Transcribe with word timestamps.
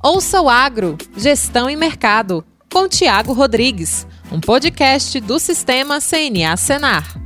Ouça 0.00 0.40
o 0.40 0.48
Agro, 0.48 0.96
Gestão 1.16 1.68
e 1.68 1.74
Mercado, 1.74 2.44
com 2.72 2.88
Tiago 2.88 3.32
Rodrigues, 3.32 4.06
um 4.30 4.40
podcast 4.40 5.18
do 5.18 5.40
Sistema 5.40 5.98
CNA 6.00 6.56
Senar. 6.56 7.20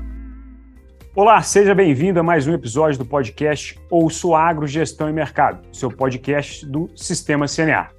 Olá, 1.14 1.43
seja 1.43 1.74
bem-vindo 1.74 2.19
a 2.19 2.22
mais 2.22 2.46
um 2.46 2.54
episódio 2.54 2.98
do 2.98 3.04
podcast 3.04 3.79
Ouça 3.90 4.27
o 4.27 4.35
Agro, 4.35 4.66
Gestão 4.66 5.11
e 5.11 5.12
Mercado, 5.12 5.61
seu 5.71 5.90
podcast 5.90 6.64
do 6.64 6.88
Sistema 6.96 7.45
CNA. 7.46 7.90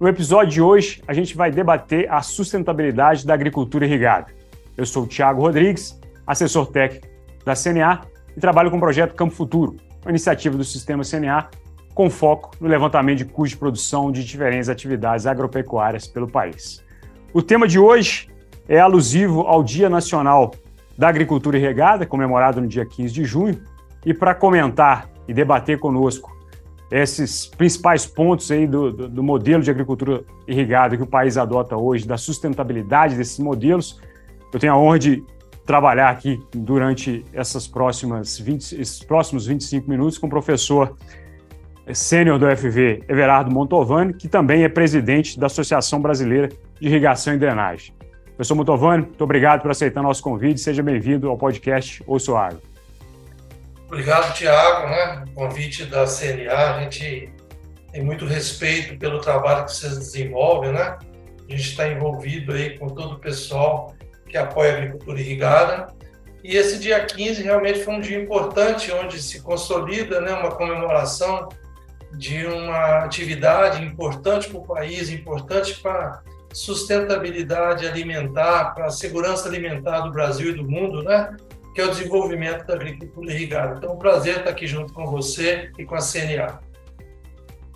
No 0.00 0.08
episódio 0.08 0.54
de 0.54 0.62
hoje, 0.62 1.02
a 1.06 1.12
gente 1.12 1.36
vai 1.36 1.50
debater 1.50 2.10
a 2.10 2.22
sustentabilidade 2.22 3.26
da 3.26 3.34
agricultura 3.34 3.84
irrigada. 3.84 4.28
Eu 4.74 4.86
sou 4.86 5.04
o 5.04 5.06
Tiago 5.06 5.42
Rodrigues, 5.42 6.00
assessor 6.26 6.68
técnico 6.68 7.06
da 7.44 7.52
CNA 7.54 8.00
e 8.34 8.40
trabalho 8.40 8.70
com 8.70 8.78
o 8.78 8.80
projeto 8.80 9.14
Campo 9.14 9.34
Futuro, 9.34 9.76
uma 10.00 10.10
iniciativa 10.10 10.56
do 10.56 10.64
Sistema 10.64 11.04
CNA 11.04 11.50
com 11.94 12.10
foco 12.10 12.50
no 12.60 12.68
levantamento 12.68 13.18
de 13.18 13.24
custos 13.24 13.50
de 13.50 13.56
produção 13.56 14.10
de 14.10 14.24
diferentes 14.24 14.68
atividades 14.68 15.26
agropecuárias 15.26 16.06
pelo 16.06 16.28
país. 16.28 16.84
O 17.32 17.40
tema 17.40 17.68
de 17.68 17.78
hoje 17.78 18.28
é 18.68 18.80
alusivo 18.80 19.42
ao 19.42 19.62
Dia 19.62 19.88
Nacional 19.88 20.52
da 20.98 21.08
Agricultura 21.08 21.58
Irrigada, 21.58 22.04
comemorado 22.04 22.60
no 22.60 22.66
dia 22.66 22.84
15 22.84 23.12
de 23.12 23.24
junho, 23.24 23.60
e 24.04 24.12
para 24.12 24.34
comentar 24.34 25.08
e 25.26 25.32
debater 25.32 25.78
conosco 25.78 26.34
esses 26.90 27.46
principais 27.46 28.06
pontos 28.06 28.50
aí 28.50 28.66
do, 28.66 28.92
do, 28.92 29.08
do, 29.08 29.22
modelo 29.22 29.62
de 29.62 29.70
agricultura 29.70 30.22
irrigada 30.46 30.96
que 30.96 31.02
o 31.02 31.06
país 31.06 31.36
adota 31.36 31.76
hoje, 31.76 32.06
da 32.06 32.16
sustentabilidade 32.16 33.16
desses 33.16 33.38
modelos, 33.38 34.00
eu 34.52 34.60
tenho 34.60 34.74
a 34.74 34.78
honra 34.78 34.98
de 34.98 35.24
trabalhar 35.66 36.10
aqui 36.10 36.40
durante 36.54 37.24
essas 37.32 37.66
próximas 37.66 38.38
20, 38.38 38.80
esses 38.80 39.02
próximos 39.02 39.46
25 39.46 39.88
minutos 39.88 40.18
com 40.18 40.26
o 40.26 40.30
professor 40.30 40.94
sênior 41.92 42.38
do 42.38 42.46
FV, 42.56 43.04
Everardo 43.08 43.50
Montovani, 43.50 44.14
que 44.14 44.28
também 44.28 44.64
é 44.64 44.68
presidente 44.68 45.38
da 45.38 45.46
Associação 45.46 46.00
Brasileira 46.00 46.48
de 46.48 46.86
Irrigação 46.86 47.34
e 47.34 47.38
Drenagem. 47.38 47.94
Professor 48.26 48.54
Montovani, 48.54 49.02
muito 49.02 49.22
obrigado 49.22 49.62
por 49.62 49.70
aceitar 49.70 50.02
nosso 50.02 50.22
convite. 50.22 50.60
Seja 50.60 50.82
bem-vindo 50.82 51.28
ao 51.28 51.36
podcast 51.36 52.02
Ouço 52.06 52.34
Água. 52.36 52.60
Obrigado, 53.86 54.34
Tiago. 54.34 54.88
Né? 54.88 55.24
O 55.28 55.34
convite 55.34 55.84
da 55.84 56.04
CNA, 56.04 56.74
a 56.74 56.80
gente 56.80 57.32
tem 57.92 58.02
muito 58.02 58.24
respeito 58.24 58.98
pelo 58.98 59.20
trabalho 59.20 59.66
que 59.66 59.72
vocês 59.72 59.96
desenvolvem, 59.96 60.72
né? 60.72 60.98
A 61.48 61.52
gente 61.52 61.70
está 61.70 61.86
envolvido 61.86 62.52
aí 62.52 62.78
com 62.78 62.88
todo 62.88 63.14
o 63.14 63.18
pessoal 63.20 63.94
que 64.28 64.36
apoia 64.36 64.72
a 64.72 64.76
agricultura 64.78 65.20
irrigada. 65.20 65.94
E 66.42 66.56
esse 66.56 66.78
dia 66.78 67.04
15 67.04 67.42
realmente 67.42 67.84
foi 67.84 67.94
um 67.94 68.00
dia 68.00 68.20
importante, 68.20 68.90
onde 68.90 69.22
se 69.22 69.40
consolida 69.42 70.20
né, 70.20 70.32
uma 70.32 70.50
comemoração 70.50 71.48
de 72.16 72.46
uma 72.46 73.04
atividade 73.04 73.82
importante 73.82 74.48
para 74.48 74.58
o 74.58 74.66
país, 74.66 75.10
importante 75.10 75.80
para 75.80 76.22
sustentabilidade 76.52 77.86
alimentar, 77.86 78.74
para 78.74 78.86
a 78.86 78.90
segurança 78.90 79.48
alimentar 79.48 80.00
do 80.02 80.12
Brasil 80.12 80.50
e 80.50 80.54
do 80.54 80.68
mundo, 80.68 81.02
né? 81.02 81.36
que 81.74 81.80
é 81.80 81.84
o 81.84 81.90
desenvolvimento 81.90 82.64
da 82.64 82.74
agricultura 82.74 83.32
irrigada. 83.32 83.74
Então, 83.76 83.90
é 83.90 83.92
um 83.92 83.98
prazer 83.98 84.38
estar 84.38 84.50
aqui 84.50 84.66
junto 84.66 84.92
com 84.92 85.06
você 85.06 85.72
e 85.76 85.84
com 85.84 85.96
a 85.96 85.98
CNA. 85.98 86.60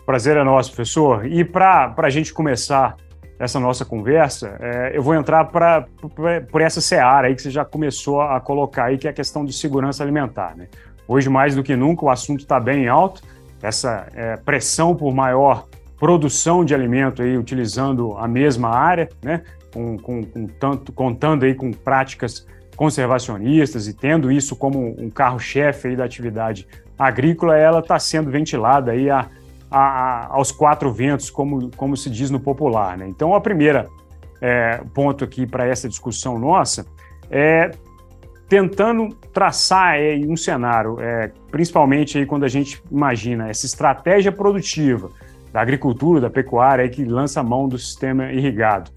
Prazer 0.07 0.37
é 0.37 0.45
nosso, 0.45 0.71
professor. 0.71 1.27
E 1.27 1.45
para 1.45 1.93
a 1.97 2.11
gente 2.11 2.33
começar 2.33 2.97
essa 3.41 3.59
nossa 3.59 3.85
conversa, 3.85 4.57
é, 4.61 4.97
eu 4.97 5.03
vou 5.03 5.15
entrar 5.15 5.45
pra, 5.47 5.87
por 6.51 6.61
essa 6.61 6.81
seara 6.81 7.27
aí 7.27 7.35
que 7.35 7.43
você 7.43 7.51
já 7.51 7.65
começou 7.65 8.21
a 8.21 8.41
colocar 8.41 8.85
aí, 8.85 8.99
que 8.99 9.09
é 9.09 9.11
a 9.11 9.13
questão 9.13 9.45
de 9.45 9.53
segurança 9.53 10.03
alimentar. 10.03 10.57
Né? 10.57 10.69
Hoje, 11.07 11.29
mais 11.29 11.57
do 11.57 11.63
que 11.63 11.75
nunca, 11.75 12.05
o 12.05 12.11
assunto 12.11 12.41
está 12.41 12.61
bem 12.61 12.89
alto 12.89 13.23
essa 13.63 14.07
é, 14.15 14.37
pressão 14.37 14.95
por 14.95 15.15
maior 15.15 15.67
produção 15.99 16.65
de 16.65 16.75
alimento 16.75 17.23
aí, 17.23 17.37
utilizando 17.37 18.17
a 18.17 18.29
mesma 18.29 18.69
área, 18.69 19.09
né, 19.23 19.43
com, 19.73 19.99
com, 19.99 20.23
com 20.25 20.47
tanto, 20.47 20.93
contando 20.93 21.45
aí 21.45 21.55
com 21.55 21.73
práticas 21.73 22.47
conservacionistas 22.77 23.89
e 23.89 23.95
tendo 23.95 24.31
isso 24.31 24.55
como 24.55 24.95
um 25.01 25.11
carro-chefe 25.11 25.97
da 25.97 26.05
atividade 26.05 26.67
agrícola, 26.97 27.57
ela 27.57 27.81
está 27.81 27.99
sendo 27.99 28.31
ventilada 28.31 28.93
aí 28.93 29.11
a, 29.11 29.29
a, 29.69 30.33
aos 30.33 30.53
quatro 30.53 30.93
ventos, 30.93 31.29
como, 31.31 31.71
como 31.77 31.97
se 31.97 32.09
diz 32.09 32.31
no 32.31 32.39
popular. 32.39 32.97
Né? 32.97 33.09
Então, 33.09 33.35
a 33.35 33.41
primeira 33.41 33.87
é, 34.41 34.81
ponto 34.95 35.25
aqui 35.25 35.47
para 35.47 35.67
essa 35.67 35.89
discussão 35.89 36.39
nossa 36.39 36.87
é 37.29 37.73
tentando 38.49 39.15
traçar 39.33 39.97
um 40.27 40.37
cenário, 40.37 40.99
é, 41.01 41.31
principalmente 41.51 42.17
aí 42.17 42.25
quando 42.25 42.45
a 42.45 42.49
gente 42.49 42.83
imagina 42.91 43.49
essa 43.49 43.67
estratégia 43.67 44.33
produtiva 44.33 45.11
da 45.53 45.61
agricultura, 45.61 46.21
da 46.21 46.31
pecuária, 46.31 46.83
aí, 46.83 46.89
que 46.89 47.05
lança 47.05 47.41
a 47.41 47.43
mão 47.43 47.69
do 47.69 47.79
sistema 47.79 48.33
irrigado. 48.33 48.91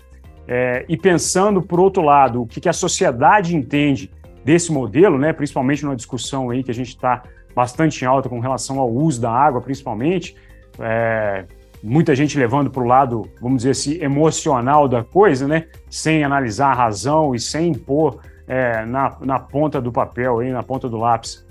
É, 0.48 0.86
e 0.88 0.98
pensando, 0.98 1.62
por 1.62 1.80
outro 1.80 2.02
lado, 2.02 2.42
o 2.42 2.48
que, 2.48 2.62
que, 2.62 2.70
a 2.70 2.74
sociedade 2.74 3.56
entende 3.56 4.10
desse 4.44 4.72
modelo, 4.72 5.18
né, 5.18 5.34
principalmente 5.34 5.84
numa 5.84 5.96
discussão 5.96 6.50
aí 6.50 6.64
que 6.64 6.72
a 6.72 6.74
gente 6.74 6.90
está 6.90 7.24
bastante 7.56 8.06
alta 8.06 8.28
com 8.28 8.40
relação 8.40 8.80
ao 8.80 8.90
uso 8.90 9.22
da 9.22 9.32
água, 9.32 9.62
principalmente, 9.62 10.36
é, 10.80 11.46
muita 11.84 12.16
gente 12.16 12.38
levando 12.38 12.70
para 12.70 12.82
o 12.82 12.86
lado, 12.86 13.30
vamos 13.42 13.58
dizer 13.58 13.72
assim, 13.72 14.02
emocional 14.02 14.88
da 14.88 15.04
coisa, 15.04 15.48
né, 15.48 15.66
sem 15.90 16.24
analisar 16.24 16.72
a 16.72 16.76
razão 16.76 17.36
e 17.36 17.40
sem 17.40 17.70
impor 17.70 18.20
é, 18.52 18.86
na, 18.86 19.16
na 19.22 19.40
ponta 19.40 19.80
do 19.80 19.94
papel, 19.94 20.40
aí, 20.40 20.52
na 20.52 20.62
ponta 20.62 20.90
do 20.90 20.98
lápis, 20.98 21.48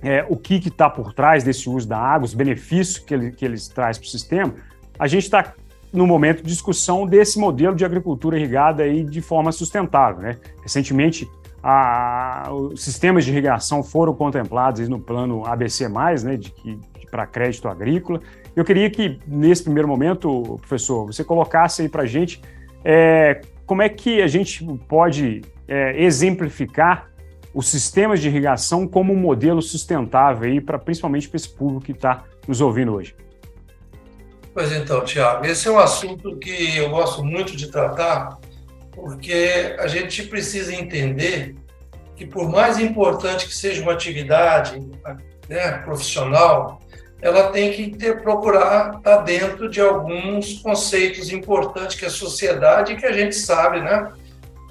é, 0.00 0.24
o 0.28 0.36
que 0.36 0.54
está 0.54 0.88
por 0.88 1.12
trás 1.12 1.42
desse 1.42 1.68
uso 1.68 1.88
da 1.88 1.98
água, 1.98 2.24
os 2.24 2.32
benefícios 2.32 2.98
que, 2.98 3.12
ele, 3.12 3.32
que 3.32 3.44
eles 3.44 3.66
traz 3.66 3.98
para 3.98 4.06
o 4.06 4.08
sistema, 4.08 4.54
a 4.96 5.08
gente 5.08 5.24
está 5.24 5.52
no 5.92 6.06
momento 6.06 6.40
de 6.40 6.48
discussão 6.48 7.08
desse 7.08 7.40
modelo 7.40 7.74
de 7.74 7.84
agricultura 7.84 8.38
irrigada 8.38 8.84
aí 8.84 9.02
de 9.02 9.20
forma 9.20 9.50
sustentável. 9.50 10.22
Né? 10.22 10.38
Recentemente, 10.62 11.28
a, 11.60 12.48
os 12.52 12.84
sistemas 12.84 13.24
de 13.24 13.32
irrigação 13.32 13.82
foram 13.82 14.14
contemplados 14.14 14.88
no 14.88 15.00
plano 15.00 15.44
ABC+, 15.44 15.88
né, 15.88 16.36
de, 16.36 16.54
de 16.62 16.78
para 17.10 17.26
crédito 17.26 17.68
agrícola. 17.68 18.20
Eu 18.54 18.64
queria 18.64 18.88
que, 18.88 19.18
nesse 19.26 19.64
primeiro 19.64 19.88
momento, 19.88 20.56
professor, 20.60 21.04
você 21.04 21.24
colocasse 21.24 21.82
aí 21.82 21.88
para 21.88 22.04
a 22.04 22.06
gente 22.06 22.40
é, 22.84 23.40
como 23.66 23.82
é 23.82 23.88
que 23.88 24.22
a 24.22 24.26
gente 24.28 24.64
pode 24.88 25.42
é, 25.68 26.02
exemplificar 26.02 27.10
os 27.54 27.68
sistemas 27.68 28.20
de 28.20 28.28
irrigação 28.28 28.86
como 28.86 29.12
um 29.12 29.16
modelo 29.16 29.60
sustentável 29.60 30.50
aí 30.50 30.60
para 30.60 30.78
principalmente 30.78 31.28
para 31.28 31.36
esse 31.36 31.48
público 31.48 31.84
que 31.84 31.92
está 31.92 32.24
nos 32.48 32.60
ouvindo 32.60 32.94
hoje. 32.94 33.14
Pois 34.54 34.72
então, 34.72 35.04
Tiago, 35.04 35.46
esse 35.46 35.68
é 35.68 35.70
um 35.70 35.78
assunto 35.78 36.36
que 36.36 36.76
eu 36.76 36.90
gosto 36.90 37.24
muito 37.24 37.56
de 37.56 37.70
tratar, 37.70 38.38
porque 38.92 39.76
a 39.78 39.86
gente 39.86 40.24
precisa 40.24 40.74
entender 40.74 41.54
que 42.14 42.26
por 42.26 42.50
mais 42.50 42.78
importante 42.78 43.46
que 43.46 43.54
seja 43.54 43.82
uma 43.82 43.92
atividade 43.92 44.78
né, 45.48 45.72
profissional, 45.78 46.80
ela 47.20 47.50
tem 47.50 47.72
que 47.72 47.96
ter, 47.96 48.20
procurar 48.20 48.96
estar 48.96 49.18
dentro 49.18 49.70
de 49.70 49.80
alguns 49.80 50.54
conceitos 50.54 51.32
importantes 51.32 51.96
que 51.96 52.04
a 52.04 52.10
sociedade, 52.10 52.96
que 52.96 53.06
a 53.06 53.12
gente 53.12 53.34
sabe, 53.34 53.80
né, 53.80 54.12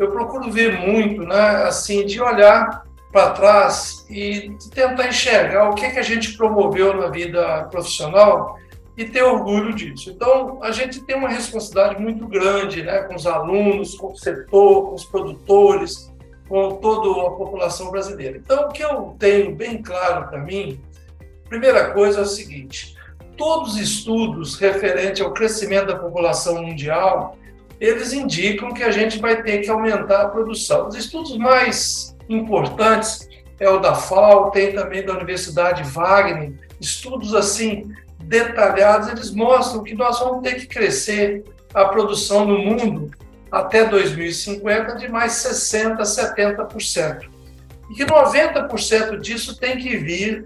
eu 0.02 0.12
procuro 0.12 0.52
ver 0.52 0.80
muito, 0.80 1.22
né, 1.22 1.64
assim, 1.64 2.06
de 2.06 2.20
olhar 2.20 2.84
para 3.12 3.32
trás 3.32 4.04
e 4.10 4.56
tentar 4.74 5.08
enxergar 5.08 5.70
o 5.70 5.76
que, 5.76 5.86
é 5.86 5.92
que 5.92 6.00
a 6.00 6.04
gente 6.04 6.36
promoveu 6.36 6.96
na 6.98 7.08
vida 7.08 7.68
profissional 7.70 8.58
e 8.98 9.06
ter 9.06 9.22
orgulho 9.22 9.74
disso. 9.76 10.10
Então, 10.10 10.60
a 10.64 10.72
gente 10.72 11.02
tem 11.02 11.16
uma 11.16 11.30
responsabilidade 11.30 12.02
muito 12.02 12.28
grande 12.28 12.82
né, 12.82 13.04
com 13.04 13.16
os 13.16 13.28
alunos, 13.28 13.96
com 13.96 14.08
o 14.08 14.18
setor, 14.18 14.90
com 14.90 14.96
os 14.96 15.06
produtores, 15.06 16.12
com 16.50 16.78
toda 16.78 17.28
a 17.28 17.32
população 17.32 17.92
brasileira. 17.92 18.38
Então, 18.38 18.64
o 18.64 18.70
que 18.70 18.84
eu 18.84 19.16
tenho 19.20 19.56
bem 19.56 19.84
claro 19.84 20.28
para 20.30 20.40
mim, 20.40 20.82
primeira 21.48 21.92
coisa 21.92 22.20
é 22.20 22.24
o 22.24 22.26
seguinte: 22.26 22.98
todos 23.38 23.76
os 23.76 23.80
estudos 23.80 24.58
referentes 24.58 25.22
ao 25.22 25.32
crescimento 25.32 25.88
da 25.88 25.96
população 25.96 26.64
mundial 26.64 27.38
eles 27.82 28.14
indicam 28.14 28.72
que 28.72 28.84
a 28.84 28.92
gente 28.92 29.18
vai 29.18 29.42
ter 29.42 29.58
que 29.58 29.70
aumentar 29.70 30.22
a 30.22 30.30
produção. 30.30 30.88
Os 30.88 30.96
estudos 30.96 31.36
mais 31.36 32.16
importantes 32.30 33.28
é 33.60 33.68
o 33.68 33.80
da 33.80 33.96
FAO, 33.96 34.52
tem 34.52 34.72
também 34.72 35.04
da 35.04 35.14
Universidade 35.14 35.84
Wagner, 35.84 36.54
estudos 36.80 37.34
assim 37.34 37.92
detalhados, 38.20 39.10
eles 39.10 39.32
mostram 39.32 39.84
que 39.84 39.96
nós 39.96 40.20
vamos 40.20 40.44
ter 40.44 40.56
que 40.56 40.68
crescer 40.68 41.44
a 41.74 41.86
produção 41.86 42.46
no 42.46 42.60
mundo 42.60 43.10
até 43.52 43.84
2050 43.84 44.98
de 44.98 45.10
mais 45.10 45.34
60, 45.34 46.04
70%. 46.04 47.30
E 47.90 47.96
que 47.96 48.06
90% 48.06 49.18
disso 49.18 49.60
tem 49.60 49.78
que 49.78 49.98
vir 49.98 50.46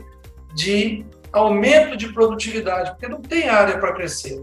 de 0.54 1.06
aumento 1.34 1.98
de 1.98 2.14
produtividade, 2.14 2.92
porque 2.92 3.10
não 3.10 3.22
tem 3.22 3.50
área 3.50 3.78
para 3.78 3.94
crescer. 3.94 4.42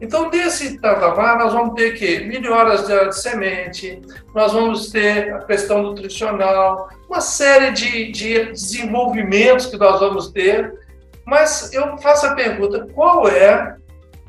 Então, 0.00 0.28
desse 0.28 0.78
patamar, 0.78 1.38
nós 1.38 1.52
vamos 1.52 1.74
ter 1.74 1.92
que 1.92 2.24
melhoras 2.24 2.86
de 2.86 3.12
semente, 3.12 4.02
nós 4.34 4.52
vamos 4.52 4.90
ter 4.90 5.32
a 5.34 5.38
questão 5.40 5.82
nutricional, 5.82 6.88
uma 7.08 7.20
série 7.20 7.70
de, 7.70 8.12
de 8.12 8.44
desenvolvimentos 8.46 9.66
que 9.66 9.76
nós 9.78 9.98
vamos 10.00 10.30
ter. 10.30 10.74
Mas 11.24 11.72
eu 11.72 11.96
faço 11.98 12.26
a 12.26 12.34
pergunta: 12.34 12.86
qual 12.94 13.26
é 13.26 13.76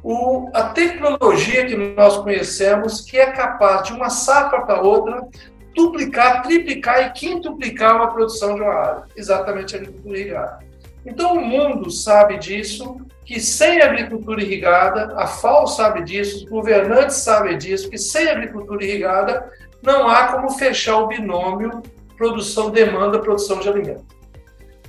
o, 0.02 0.50
a 0.54 0.70
tecnologia 0.70 1.66
que 1.66 1.76
nós 1.76 2.18
conhecemos, 2.18 3.02
que 3.02 3.18
é 3.18 3.32
capaz 3.32 3.84
de 3.84 3.94
uma 3.94 4.10
safra 4.10 4.62
para 4.62 4.82
outra 4.82 5.28
duplicar, 5.76 6.42
triplicar 6.42 7.08
e 7.08 7.12
quintuplicar 7.12 7.96
uma 7.96 8.08
produção 8.08 8.56
de 8.56 8.62
uma 8.62 8.74
área, 8.74 9.04
exatamente 9.16 9.76
a 9.76 9.80
agricultura 9.80 10.18
irrigada. 10.18 10.67
Então 11.08 11.38
o 11.38 11.42
mundo 11.42 11.90
sabe 11.90 12.38
disso, 12.38 12.98
que 13.26 13.40
sem 13.40 13.82
agricultura 13.82 14.42
irrigada, 14.42 15.14
a 15.18 15.26
FAO 15.26 15.66
sabe 15.66 16.04
disso, 16.04 16.38
os 16.38 16.44
governantes 16.44 17.16
sabem 17.16 17.58
disso, 17.58 17.90
que 17.90 17.98
sem 17.98 18.28
agricultura 18.28 18.84
irrigada 18.84 19.50
não 19.82 20.10
há 20.10 20.28
como 20.28 20.50
fechar 20.52 20.98
o 20.98 21.08
binômio 21.08 21.82
produção-demanda, 22.18 23.20
produção 23.20 23.60
de 23.60 23.70
alimento. 23.70 24.18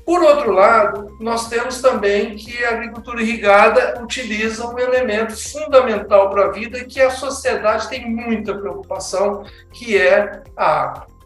Por 0.04 0.22
outro 0.22 0.50
lado, 0.50 1.16
nós 1.20 1.48
temos 1.48 1.82
também 1.82 2.34
que 2.34 2.64
a 2.64 2.70
agricultura 2.70 3.22
irrigada 3.22 4.02
utiliza 4.02 4.66
um 4.66 4.78
elemento 4.78 5.36
fundamental 5.52 6.30
para 6.30 6.46
a 6.46 6.50
vida 6.50 6.82
que 6.84 7.00
a 7.00 7.10
sociedade 7.10 7.88
tem 7.90 8.10
muita 8.10 8.56
preocupação, 8.56 9.44
que 9.70 9.98
é 9.98 10.42
a 10.56 10.82
água. 10.82 11.17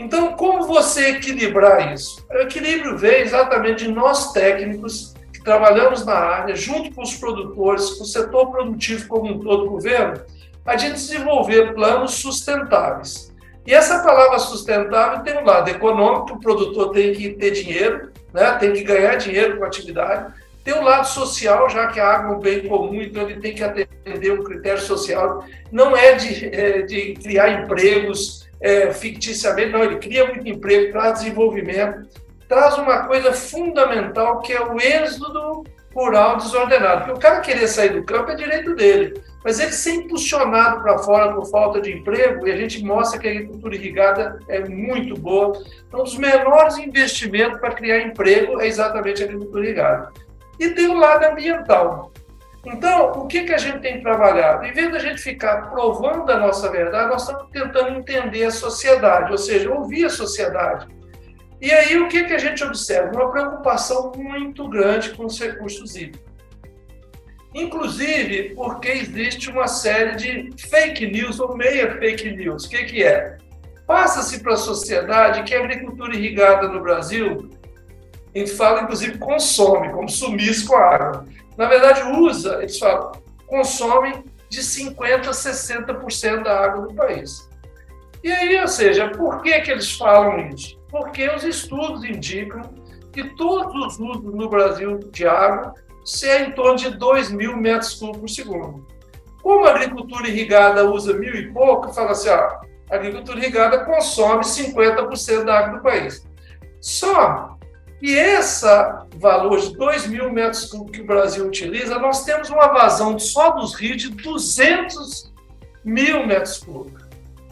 Então, 0.00 0.32
como 0.32 0.66
você 0.66 1.10
equilibrar 1.10 1.92
isso? 1.92 2.26
O 2.30 2.38
equilíbrio 2.38 2.96
vem 2.96 3.20
exatamente 3.20 3.84
de 3.84 3.92
nós 3.92 4.32
técnicos 4.32 5.12
que 5.30 5.44
trabalhamos 5.44 6.06
na 6.06 6.14
área, 6.14 6.56
junto 6.56 6.90
com 6.94 7.02
os 7.02 7.14
produtores, 7.16 7.90
com 7.90 8.04
o 8.04 8.06
setor 8.06 8.50
produtivo 8.50 9.06
como 9.06 9.30
um 9.30 9.38
todo, 9.38 9.68
governo, 9.68 10.22
a 10.64 10.74
gente 10.78 10.94
desenvolver 10.94 11.74
planos 11.74 12.14
sustentáveis. 12.14 13.30
E 13.66 13.74
essa 13.74 14.02
palavra 14.02 14.38
sustentável 14.38 15.22
tem 15.22 15.36
um 15.36 15.44
lado 15.44 15.68
econômico, 15.68 16.32
o 16.32 16.40
produtor 16.40 16.92
tem 16.92 17.12
que 17.12 17.34
ter 17.34 17.50
dinheiro, 17.50 18.10
né? 18.32 18.52
tem 18.52 18.72
que 18.72 18.82
ganhar 18.82 19.16
dinheiro 19.16 19.58
com 19.58 19.64
a 19.64 19.66
atividade. 19.66 20.32
Tem 20.64 20.72
um 20.72 20.82
lado 20.82 21.08
social, 21.08 21.68
já 21.68 21.88
que 21.88 22.00
a 22.00 22.08
água 22.08 22.32
é 22.32 22.36
um 22.38 22.40
bem 22.40 22.66
comum, 22.66 23.02
então 23.02 23.28
ele 23.28 23.38
tem 23.38 23.54
que 23.54 23.62
atender 23.62 24.32
um 24.32 24.42
critério 24.42 24.80
social. 24.80 25.44
Não 25.70 25.94
é 25.94 26.14
de, 26.14 26.46
é, 26.46 26.82
de 26.82 27.12
criar 27.22 27.50
empregos 27.62 28.39
é, 28.60 28.92
ficticiamente, 28.92 29.70
não, 29.70 29.82
ele 29.82 29.96
cria 29.96 30.26
muito 30.26 30.46
emprego, 30.46 30.92
traz 30.92 31.20
desenvolvimento, 31.20 32.06
traz 32.48 32.76
uma 32.76 33.06
coisa 33.06 33.32
fundamental 33.32 34.40
que 34.40 34.52
é 34.52 34.60
o 34.60 34.78
êxodo 34.78 35.64
rural 35.94 36.36
desordenado. 36.36 37.04
Porque 37.04 37.18
o 37.18 37.20
cara 37.20 37.40
querer 37.40 37.66
sair 37.68 37.90
do 37.90 38.04
campo 38.04 38.30
é 38.30 38.34
direito 38.34 38.74
dele. 38.74 39.20
Mas 39.42 39.58
ele 39.58 39.72
ser 39.72 39.92
impulsionado 39.92 40.82
para 40.82 40.98
fora 40.98 41.32
por 41.32 41.48
falta 41.48 41.80
de 41.80 41.92
emprego, 41.92 42.46
e 42.46 42.52
a 42.52 42.56
gente 42.56 42.84
mostra 42.84 43.18
que 43.18 43.26
a 43.26 43.30
agricultura 43.30 43.74
irrigada 43.74 44.38
é 44.48 44.60
muito 44.68 45.14
boa. 45.14 45.58
Então, 45.88 46.00
um 46.00 46.04
dos 46.04 46.18
menores 46.18 46.76
investimentos 46.76 47.58
para 47.58 47.74
criar 47.74 48.02
emprego 48.02 48.60
é 48.60 48.66
exatamente 48.66 49.22
a 49.22 49.24
agricultura 49.24 49.64
irrigada. 49.64 50.12
E 50.58 50.68
tem 50.70 50.88
o 50.88 50.98
lado 50.98 51.24
ambiental. 51.24 52.12
Então, 52.64 53.12
o 53.12 53.26
que, 53.26 53.44
que 53.44 53.54
a 53.54 53.58
gente 53.58 53.80
tem 53.80 54.02
trabalhado? 54.02 54.66
Em 54.66 54.72
vez 54.72 54.92
da 54.92 54.98
gente 54.98 55.22
ficar 55.22 55.70
provando 55.70 56.30
a 56.30 56.38
nossa 56.38 56.70
verdade, 56.70 57.10
nós 57.10 57.22
estamos 57.22 57.50
tentando 57.50 57.98
entender 57.98 58.44
a 58.44 58.50
sociedade, 58.50 59.32
ou 59.32 59.38
seja, 59.38 59.70
ouvir 59.70 60.04
a 60.04 60.10
sociedade. 60.10 60.86
E 61.60 61.70
aí, 61.70 61.98
o 61.98 62.08
que, 62.08 62.24
que 62.24 62.34
a 62.34 62.38
gente 62.38 62.62
observa? 62.62 63.12
Uma 63.12 63.30
preocupação 63.30 64.12
muito 64.14 64.68
grande 64.68 65.10
com 65.10 65.24
os 65.24 65.38
recursos 65.38 65.96
hídricos. 65.96 66.30
Inclusive 67.54 68.54
porque 68.54 68.88
existe 68.88 69.50
uma 69.50 69.66
série 69.66 70.16
de 70.16 70.68
fake 70.68 71.06
news 71.06 71.40
ou 71.40 71.56
meia 71.56 71.98
fake 71.98 72.30
news. 72.30 72.64
O 72.64 72.70
que, 72.70 72.84
que 72.84 73.02
é? 73.02 73.38
Passa-se 73.86 74.40
para 74.40 74.54
a 74.54 74.56
sociedade 74.56 75.42
que 75.42 75.54
a 75.54 75.58
agricultura 75.58 76.14
irrigada 76.14 76.68
no 76.68 76.80
Brasil, 76.80 77.50
a 78.32 78.38
gente 78.38 78.52
fala 78.52 78.82
inclusive 78.82 79.18
consome, 79.18 79.90
como 79.90 80.08
sumiço 80.08 80.68
com 80.68 80.76
a 80.76 80.94
água. 80.94 81.24
Na 81.60 81.66
verdade, 81.66 82.02
usa, 82.18 82.60
eles 82.62 82.78
falam, 82.78 83.12
consome 83.46 84.24
de 84.48 84.62
50% 84.62 85.28
a 85.28 85.30
60% 85.30 86.42
da 86.42 86.58
água 86.58 86.86
do 86.86 86.94
país. 86.94 87.50
E 88.24 88.32
aí, 88.32 88.58
ou 88.62 88.66
seja, 88.66 89.10
por 89.10 89.42
que, 89.42 89.60
que 89.60 89.70
eles 89.70 89.92
falam 89.92 90.48
isso? 90.48 90.80
Porque 90.88 91.28
os 91.28 91.44
estudos 91.44 92.02
indicam 92.02 92.62
que 93.12 93.36
todos 93.36 93.74
os 93.74 94.00
usos 94.00 94.34
no 94.34 94.48
Brasil 94.48 95.00
de 95.12 95.26
água 95.26 95.74
ser 96.02 96.48
em 96.48 96.52
torno 96.52 96.76
de 96.76 96.96
2 96.96 97.30
mil 97.30 97.54
metros 97.58 97.92
cúbicos 97.92 98.20
por 98.20 98.30
segundo. 98.30 98.86
Como 99.42 99.66
a 99.66 99.70
agricultura 99.72 100.28
irrigada 100.28 100.90
usa 100.90 101.12
mil 101.12 101.34
e 101.34 101.52
pouco, 101.52 101.92
fala 101.92 102.12
assim, 102.12 102.30
ó, 102.30 102.58
a 102.90 102.94
agricultura 102.94 103.38
irrigada 103.38 103.84
consome 103.84 104.44
50% 104.44 105.44
da 105.44 105.58
água 105.58 105.76
do 105.76 105.82
país. 105.82 106.26
Só 106.80 107.58
que 108.00 108.14
esse 108.14 108.66
valor 109.16 109.60
de 109.60 109.76
2 109.76 110.06
mil 110.06 110.32
metros 110.32 110.64
cúbicos 110.64 110.96
que 110.96 111.02
o 111.02 111.06
Brasil 111.06 111.46
utiliza, 111.46 111.98
nós 111.98 112.24
temos 112.24 112.48
uma 112.48 112.68
vazão 112.68 113.18
só 113.18 113.50
dos 113.50 113.74
rios 113.74 114.00
de 114.00 114.08
200 114.08 115.30
mil 115.84 116.26
metros 116.26 116.58
cúbicos. 116.58 117.04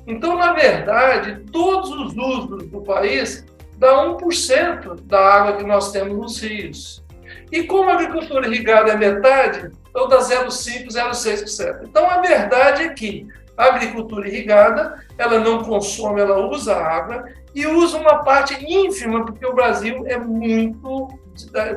Então, 0.06 0.39
na 0.39 0.55
verdade, 0.55 1.45
todos 1.53 1.91
os 1.91 2.17
usos 2.17 2.67
do 2.67 2.81
país 2.81 3.45
dá 3.77 4.06
1% 4.06 5.03
da 5.03 5.21
água 5.21 5.56
que 5.59 5.65
nós 5.65 5.93
temos 5.93 6.17
nos 6.17 6.41
rios. 6.41 7.05
E 7.53 7.65
como 7.65 7.91
a 7.91 7.95
agricultura 7.95 8.49
irrigada 8.49 8.93
é 8.93 8.97
metade, 8.97 9.71
então 9.91 10.09
dá 10.09 10.19
0,5%, 10.19 10.89
0,6%. 10.89 11.81
Então 11.85 12.09
a 12.09 12.21
verdade 12.21 12.85
é 12.85 12.89
que 12.89 13.27
a 13.59 13.65
agricultura 13.65 14.29
irrigada, 14.29 15.05
ela 15.19 15.41
não 15.41 15.65
consome, 15.65 16.21
ela 16.21 16.47
usa 16.47 16.77
água 16.77 17.25
e 17.53 17.67
usa 17.67 17.99
uma 17.99 18.23
parte 18.23 18.55
ínfima, 18.65 19.27
porque 19.27 19.45
o 19.45 19.53
Brasil 19.53 20.05
é 20.07 20.17
muito, 20.17 21.09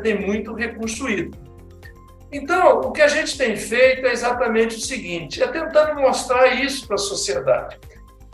tem 0.03 0.19
muito 0.19 0.53
recurso 0.53 1.09
hídrico. 1.09 1.35
Então, 2.31 2.81
o 2.81 2.91
que 2.91 3.01
a 3.01 3.07
gente 3.07 3.35
tem 3.35 3.57
feito 3.57 4.05
é 4.05 4.11
exatamente 4.11 4.77
o 4.77 4.79
seguinte: 4.79 5.41
é 5.41 5.47
tentando 5.47 5.99
mostrar 5.99 6.47
isso 6.63 6.85
para 6.85 6.95
a 6.95 6.99
sociedade. 6.99 7.77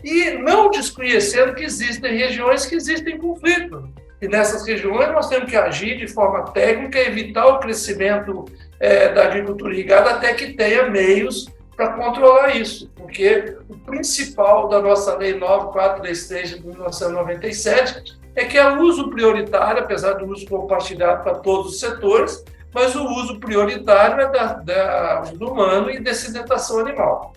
E 0.03 0.31
não 0.33 0.69
desconhecendo 0.69 1.55
que 1.55 1.63
existem 1.63 2.17
regiões 2.17 2.65
que 2.65 2.75
existem 2.75 3.17
conflito. 3.17 3.89
E 4.21 4.27
nessas 4.27 4.65
regiões 4.67 5.11
nós 5.11 5.29
temos 5.29 5.49
que 5.49 5.55
agir 5.55 5.97
de 5.97 6.07
forma 6.07 6.51
técnica, 6.51 6.99
evitar 6.99 7.47
o 7.47 7.59
crescimento 7.59 8.45
é, 8.79 9.13
da 9.13 9.23
agricultura 9.23 9.73
irrigada 9.73 10.11
até 10.11 10.33
que 10.33 10.53
tenha 10.53 10.89
meios 10.89 11.47
para 11.77 11.93
controlar 11.93 12.55
isso, 12.55 12.89
porque 12.95 13.55
o 13.69 13.77
principal 13.77 14.67
da 14.67 14.81
nossa 14.81 15.15
Lei 15.15 15.35
9433 15.37 16.49
de 16.49 16.65
1997 16.65 18.17
é 18.35 18.45
que 18.45 18.57
é 18.57 18.67
o 18.67 18.81
uso 18.81 19.11
prioritário, 19.11 19.83
apesar 19.83 20.13
do 20.13 20.25
uso 20.25 20.47
compartilhado 20.47 21.23
para 21.23 21.35
todos 21.35 21.73
os 21.73 21.79
setores, 21.79 22.43
mas 22.73 22.95
o 22.95 23.05
uso 23.05 23.39
prioritário 23.39 24.21
é 24.21 24.31
da, 24.31 24.53
da, 24.53 25.21
do 25.21 25.51
humano 25.51 25.91
e 25.91 25.99
dessedentação 25.99 26.79
animal. 26.79 27.33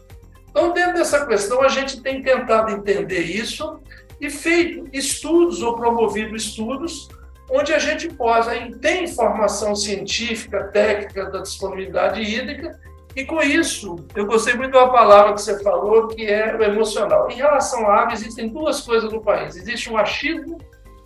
Então, 0.51 0.73
dentro 0.73 0.95
dessa 0.95 1.27
questão, 1.27 1.63
a 1.63 1.69
gente 1.69 2.01
tem 2.01 2.23
tentado 2.23 2.73
entender 2.73 3.21
isso 3.21 3.79
e 4.21 4.31
feito 4.31 4.89
estudos 4.93 5.63
ou 5.63 5.77
promovido 5.77 6.35
estudos 6.35 7.09
onde 7.51 7.75
a 7.75 7.79
gente 7.79 8.09
possa 8.09 8.53
ter 8.81 9.03
informação 9.03 9.75
científica, 9.75 10.65
técnica 10.73 11.27
da 11.27 11.41
disponibilidade 11.41 12.23
hídrica, 12.23 12.79
e 13.21 13.27
com 13.27 13.43
isso, 13.43 13.97
eu 14.15 14.25
gostei 14.25 14.55
muito 14.55 14.73
da 14.73 14.89
palavra 14.89 15.35
que 15.35 15.43
você 15.43 15.63
falou, 15.63 16.09
que 16.09 16.25
é 16.25 16.57
o 16.57 16.63
emocional. 16.63 17.31
Em 17.31 17.35
relação 17.35 17.87
à 17.87 17.97
água, 17.97 18.15
existem 18.15 18.49
duas 18.49 18.81
coisas 18.81 19.13
no 19.13 19.21
país: 19.21 19.57
existe 19.57 19.93
o 19.93 19.99
achismo 19.99 20.57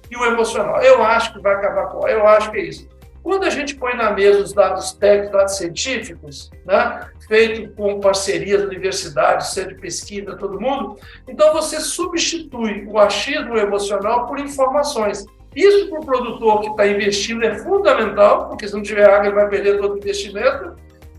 e 0.09 0.17
o 0.17 0.25
emocional. 0.25 0.81
Eu 0.81 1.03
acho 1.03 1.33
que 1.33 1.41
vai 1.41 1.55
acabar 1.55 1.87
com, 1.89 2.07
eu 2.07 2.25
acho 2.25 2.53
que 2.53 2.59
é 2.59 2.63
isso. 2.67 2.89
Quando 3.21 3.43
a 3.43 3.51
gente 3.51 3.75
põe 3.75 3.97
na 3.97 4.13
mesa 4.13 4.39
os 4.39 4.53
dados 4.53 4.93
técnicos, 4.93 5.33
dados 5.33 5.57
científicos, 5.57 6.51
né, 6.65 7.01
feito 7.27 7.75
com 7.75 7.99
parcerias, 7.99 8.63
universidades, 8.63 9.49
centro 9.49 9.75
de 9.75 9.81
pesquisa, 9.81 10.37
todo 10.37 10.61
mundo, 10.61 10.97
então 11.27 11.53
você 11.53 11.81
substitui 11.81 12.87
o 12.87 12.97
achismo 12.97 13.57
emocional 13.57 14.29
por 14.29 14.39
informações. 14.39 15.25
Isso 15.57 15.91
para 15.91 15.99
o 15.99 16.07
produtor 16.07 16.61
que 16.61 16.69
está 16.69 16.87
investindo 16.87 17.45
é 17.45 17.59
fundamental, 17.59 18.51
porque 18.51 18.69
se 18.69 18.75
não 18.75 18.83
tiver 18.83 19.11
água 19.11 19.27
ele 19.27 19.35
vai 19.35 19.49
perder 19.49 19.81
todo 19.81 19.95
o 19.95 19.99
investimento, 19.99 20.77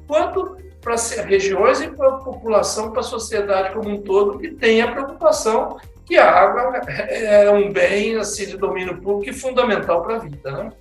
quanto 0.07 0.63
para 0.85 0.95
regiões 1.23 1.81
e 1.81 1.87
para 1.87 2.09
a 2.09 2.17
população, 2.17 2.91
para 2.91 2.99
a 2.99 3.03
sociedade 3.03 3.73
como 3.73 3.89
um 3.89 4.01
todo, 4.01 4.37
que 4.37 4.51
tem 4.51 4.83
a 4.83 4.91
preocupação 4.91 5.79
que 6.05 6.15
a 6.15 6.29
água 6.29 6.79
é 6.87 7.49
um 7.49 7.73
bem 7.73 8.15
assim, 8.17 8.45
de 8.45 8.55
domínio 8.55 8.95
público 9.01 9.31
e 9.31 9.33
fundamental 9.33 10.03
para 10.03 10.17
a 10.17 10.19
vida. 10.19 10.51
Né? 10.51 10.71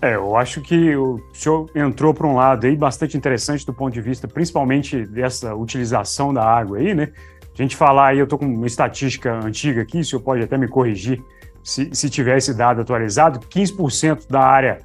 É, 0.00 0.14
eu 0.14 0.34
acho 0.34 0.62
que 0.62 0.96
o 0.96 1.20
senhor 1.34 1.70
entrou 1.74 2.14
para 2.14 2.26
um 2.26 2.34
lado 2.34 2.66
aí 2.66 2.74
bastante 2.74 3.18
interessante 3.18 3.66
do 3.66 3.74
ponto 3.74 3.92
de 3.92 4.00
vista, 4.00 4.26
principalmente 4.26 5.04
dessa 5.04 5.54
utilização 5.54 6.32
da 6.32 6.42
água 6.42 6.78
aí, 6.78 6.94
né? 6.94 7.12
A 7.56 7.62
gente 7.62 7.76
falar 7.76 8.08
aí, 8.08 8.18
eu 8.18 8.24
estou 8.24 8.38
com 8.38 8.46
uma 8.46 8.66
estatística 8.66 9.32
antiga 9.32 9.82
aqui, 9.82 10.00
o 10.00 10.04
senhor 10.04 10.22
pode 10.22 10.42
até 10.42 10.56
me 10.56 10.66
corrigir 10.66 11.22
se, 11.62 11.90
se 11.92 12.10
tiver 12.10 12.38
esse 12.38 12.52
dado 12.52 12.80
atualizado, 12.80 13.40
15% 13.40 14.26
da 14.28 14.40
área 14.40 14.80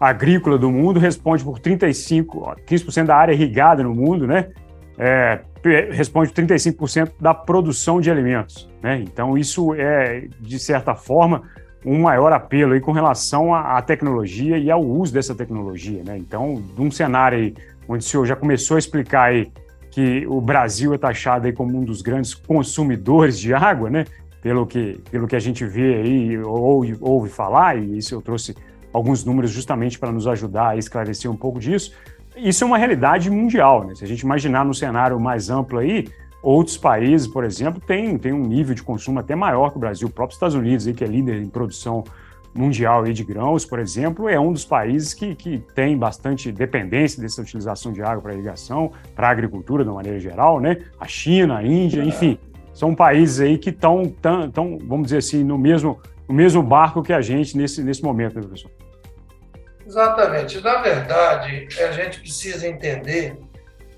agrícola 0.00 0.56
do 0.56 0.70
mundo 0.70 0.98
responde 0.98 1.44
por 1.44 1.58
35%, 1.58 2.56
15% 2.66 3.04
da 3.04 3.14
área 3.14 3.34
irrigada 3.34 3.82
no 3.82 3.94
mundo, 3.94 4.26
né? 4.26 4.48
É, 4.98 5.40
responde 5.90 6.32
por 6.32 6.42
35% 6.42 7.12
da 7.20 7.34
produção 7.34 8.00
de 8.00 8.10
alimentos, 8.10 8.68
né? 8.82 8.98
Então, 9.02 9.36
isso 9.36 9.74
é, 9.74 10.26
de 10.40 10.58
certa 10.58 10.94
forma, 10.94 11.42
um 11.84 12.00
maior 12.00 12.32
apelo 12.32 12.72
aí 12.72 12.80
com 12.80 12.92
relação 12.92 13.54
à, 13.54 13.80
tecnologia 13.82 14.56
e 14.58 14.70
ao 14.70 14.82
uso 14.82 15.12
dessa 15.12 15.34
tecnologia, 15.34 16.02
né? 16.02 16.16
Então, 16.16 16.62
num 16.76 16.90
cenário 16.90 17.38
aí 17.38 17.54
onde 17.86 18.04
o 18.04 18.08
senhor 18.08 18.24
já 18.24 18.36
começou 18.36 18.76
a 18.76 18.78
explicar 18.78 19.24
aí 19.24 19.50
que 19.90 20.26
o 20.26 20.40
Brasil 20.40 20.94
é 20.94 20.98
taxado 20.98 21.46
aí 21.46 21.52
como 21.52 21.76
um 21.76 21.84
dos 21.84 22.00
grandes 22.00 22.32
consumidores 22.34 23.38
de 23.38 23.52
água, 23.52 23.90
né? 23.90 24.04
Pelo 24.40 24.66
que, 24.66 24.98
pelo 25.10 25.26
que 25.26 25.36
a 25.36 25.40
gente 25.40 25.66
vê 25.66 25.96
aí, 25.96 26.38
ouve, 26.38 26.96
ouve 27.00 27.28
falar, 27.28 27.76
e 27.76 27.98
isso 27.98 28.14
eu 28.14 28.22
trouxe 28.22 28.54
alguns 28.92 29.24
números 29.24 29.50
justamente 29.50 29.98
para 29.98 30.12
nos 30.12 30.26
ajudar 30.26 30.70
a 30.70 30.76
esclarecer 30.76 31.30
um 31.30 31.36
pouco 31.36 31.58
disso. 31.58 31.92
Isso 32.36 32.64
é 32.64 32.66
uma 32.66 32.78
realidade 32.78 33.30
mundial, 33.30 33.84
né? 33.84 33.94
Se 33.94 34.04
a 34.04 34.06
gente 34.06 34.20
imaginar 34.20 34.64
no 34.64 34.72
cenário 34.72 35.18
mais 35.18 35.50
amplo 35.50 35.78
aí, 35.78 36.06
outros 36.42 36.76
países, 36.76 37.26
por 37.26 37.44
exemplo, 37.44 37.80
têm, 37.80 38.16
têm 38.18 38.32
um 38.32 38.46
nível 38.46 38.74
de 38.74 38.82
consumo 38.82 39.18
até 39.18 39.34
maior 39.34 39.70
que 39.70 39.76
o 39.76 39.80
Brasil. 39.80 40.08
O 40.08 40.10
próprio 40.10 40.34
Estados 40.34 40.54
Unidos, 40.54 40.86
aí, 40.86 40.94
que 40.94 41.04
é 41.04 41.06
líder 41.06 41.40
em 41.40 41.48
produção 41.48 42.04
mundial 42.54 43.04
aí 43.04 43.12
de 43.12 43.22
grãos, 43.22 43.64
por 43.64 43.78
exemplo, 43.78 44.28
é 44.28 44.38
um 44.38 44.52
dos 44.52 44.64
países 44.64 45.14
que, 45.14 45.34
que 45.34 45.58
tem 45.74 45.96
bastante 45.96 46.50
dependência 46.50 47.22
dessa 47.22 47.40
utilização 47.40 47.92
de 47.92 48.02
água 48.02 48.22
para 48.22 48.34
irrigação, 48.34 48.90
para 49.14 49.28
a 49.28 49.30
agricultura 49.30 49.84
de 49.84 49.90
uma 49.90 49.96
maneira 49.96 50.18
geral, 50.18 50.58
né? 50.58 50.78
A 50.98 51.06
China, 51.06 51.58
a 51.58 51.64
Índia, 51.64 52.02
enfim, 52.02 52.38
são 52.72 52.94
países 52.94 53.40
aí 53.40 53.58
que 53.58 53.70
estão, 53.70 54.04
tão, 54.20 54.50
tão, 54.50 54.78
vamos 54.78 55.06
dizer 55.06 55.18
assim, 55.18 55.44
no 55.44 55.56
mesmo, 55.56 56.00
no 56.28 56.34
mesmo 56.34 56.62
barco 56.62 57.02
que 57.02 57.12
a 57.12 57.20
gente 57.20 57.56
nesse, 57.56 57.82
nesse 57.82 58.02
momento, 58.02 58.34
né, 58.34 58.42
professor? 58.42 58.70
Exatamente. 59.90 60.60
Na 60.60 60.76
verdade, 60.76 61.66
a 61.80 61.90
gente 61.90 62.20
precisa 62.20 62.68
entender 62.68 63.36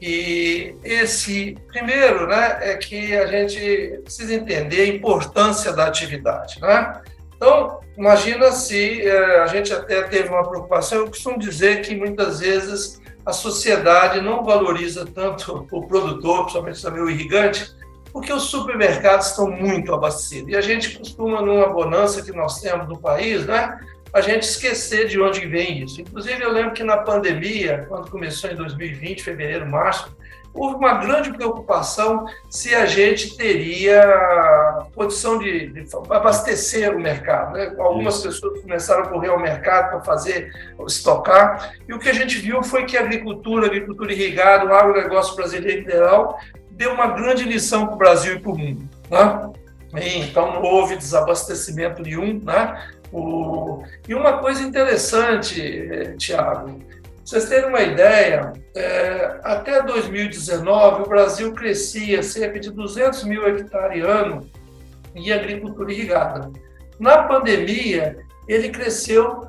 que 0.00 0.74
esse, 0.82 1.54
primeiro, 1.68 2.26
né, 2.26 2.58
é 2.62 2.76
que 2.76 3.14
a 3.14 3.26
gente 3.26 4.00
precisa 4.02 4.34
entender 4.34 4.80
a 4.80 4.86
importância 4.86 5.70
da 5.70 5.86
atividade, 5.86 6.58
né? 6.62 7.02
Então, 7.36 7.80
imagina 7.96 8.50
se 8.52 9.06
é, 9.06 9.40
a 9.40 9.46
gente 9.48 9.70
até 9.70 10.02
teve 10.04 10.30
uma 10.30 10.48
preocupação. 10.48 10.98
Eu 10.98 11.08
costumo 11.08 11.38
dizer 11.38 11.82
que 11.82 11.94
muitas 11.94 12.40
vezes 12.40 12.98
a 13.26 13.32
sociedade 13.34 14.22
não 14.22 14.42
valoriza 14.42 15.04
tanto 15.04 15.68
o 15.70 15.86
produtor, 15.86 16.44
principalmente 16.44 16.82
também 16.82 17.02
o 17.02 17.10
irrigante, 17.10 17.70
porque 18.10 18.32
os 18.32 18.44
supermercados 18.44 19.28
estão 19.28 19.50
muito 19.50 19.92
abastecidos. 19.92 20.50
E 20.50 20.56
a 20.56 20.62
gente 20.62 20.98
costuma, 20.98 21.42
numa 21.42 21.68
bonança 21.68 22.22
que 22.22 22.32
nós 22.32 22.60
temos 22.60 22.88
no 22.88 22.98
país, 22.98 23.44
né, 23.44 23.78
a 24.12 24.20
gente 24.20 24.42
esquecer 24.42 25.08
de 25.08 25.20
onde 25.20 25.46
vem 25.46 25.82
isso. 25.82 26.00
Inclusive, 26.00 26.42
eu 26.42 26.52
lembro 26.52 26.72
que 26.72 26.84
na 26.84 26.98
pandemia, 26.98 27.86
quando 27.88 28.10
começou 28.10 28.50
em 28.50 28.56
2020, 28.56 29.22
fevereiro, 29.22 29.66
março, 29.66 30.14
houve 30.54 30.76
uma 30.76 30.94
grande 30.94 31.32
preocupação 31.32 32.26
se 32.50 32.74
a 32.74 32.84
gente 32.84 33.36
teria 33.36 34.86
condição 34.94 35.38
de, 35.38 35.68
de 35.68 35.86
abastecer 36.10 36.94
o 36.94 37.00
mercado. 37.00 37.54
Né? 37.54 37.74
Algumas 37.78 38.16
Isso. 38.16 38.24
pessoas 38.24 38.60
começaram 38.60 39.04
a 39.04 39.08
correr 39.08 39.28
ao 39.28 39.40
mercado 39.40 39.90
para 39.90 40.00
fazer, 40.02 40.52
estocar, 40.86 41.72
e 41.88 41.94
o 41.94 41.98
que 41.98 42.08
a 42.08 42.12
gente 42.12 42.36
viu 42.38 42.62
foi 42.62 42.84
que 42.84 42.98
a 42.98 43.00
agricultura, 43.00 43.64
a 43.64 43.68
agricultura 43.68 44.12
irrigada, 44.12 44.66
o 44.66 44.74
agronegócio 44.74 45.34
brasileiro 45.34 45.82
em 45.82 45.90
geral, 45.90 46.38
deu 46.70 46.92
uma 46.92 47.06
grande 47.06 47.44
lição 47.44 47.86
para 47.86 47.94
o 47.94 47.98
Brasil 47.98 48.34
e 48.34 48.40
para 48.40 48.50
o 48.50 48.58
mundo. 48.58 48.88
Né? 49.10 49.52
E, 50.02 50.18
então, 50.18 50.52
não 50.52 50.62
houve 50.62 50.96
desabastecimento 50.96 52.02
nenhum. 52.02 52.40
Né? 52.42 52.90
O... 53.12 53.82
E 54.08 54.14
uma 54.14 54.38
coisa 54.38 54.62
interessante, 54.62 55.60
eh, 55.60 56.14
Tiago, 56.16 56.78
vocês 57.24 57.48
terem 57.48 57.68
uma 57.68 57.80
ideia, 57.80 58.52
é, 58.74 59.40
até 59.44 59.82
2019 59.82 61.02
o 61.02 61.08
Brasil 61.08 61.52
crescia 61.52 62.22
cerca 62.22 62.58
de 62.58 62.70
200 62.70 63.24
mil 63.24 63.46
hectares 63.46 64.04
ano 64.04 64.50
em 65.14 65.30
agricultura 65.30 65.92
irrigada. 65.92 66.50
Na 66.98 67.22
pandemia, 67.24 68.18
ele 68.48 68.70
cresceu 68.70 69.48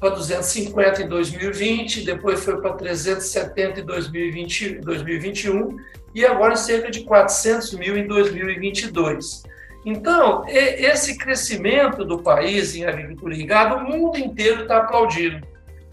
para 0.00 0.10
250 0.10 1.02
em 1.02 1.08
2020, 1.08 2.04
depois 2.04 2.42
foi 2.42 2.60
para 2.60 2.72
370 2.72 3.80
em 3.80 3.84
2020, 3.84 4.80
2021 4.80 5.76
e 6.14 6.24
agora 6.24 6.56
cerca 6.56 6.90
de 6.90 7.04
400 7.04 7.74
mil 7.74 7.96
em 7.96 8.06
2022. 8.06 9.44
Então, 9.84 10.44
esse 10.48 11.18
crescimento 11.18 12.04
do 12.04 12.22
país 12.22 12.76
em 12.76 12.84
agricultura 12.84 13.34
irrigada, 13.34 13.76
o 13.76 13.84
mundo 13.84 14.16
inteiro 14.16 14.62
está 14.62 14.78
aplaudindo. 14.78 15.44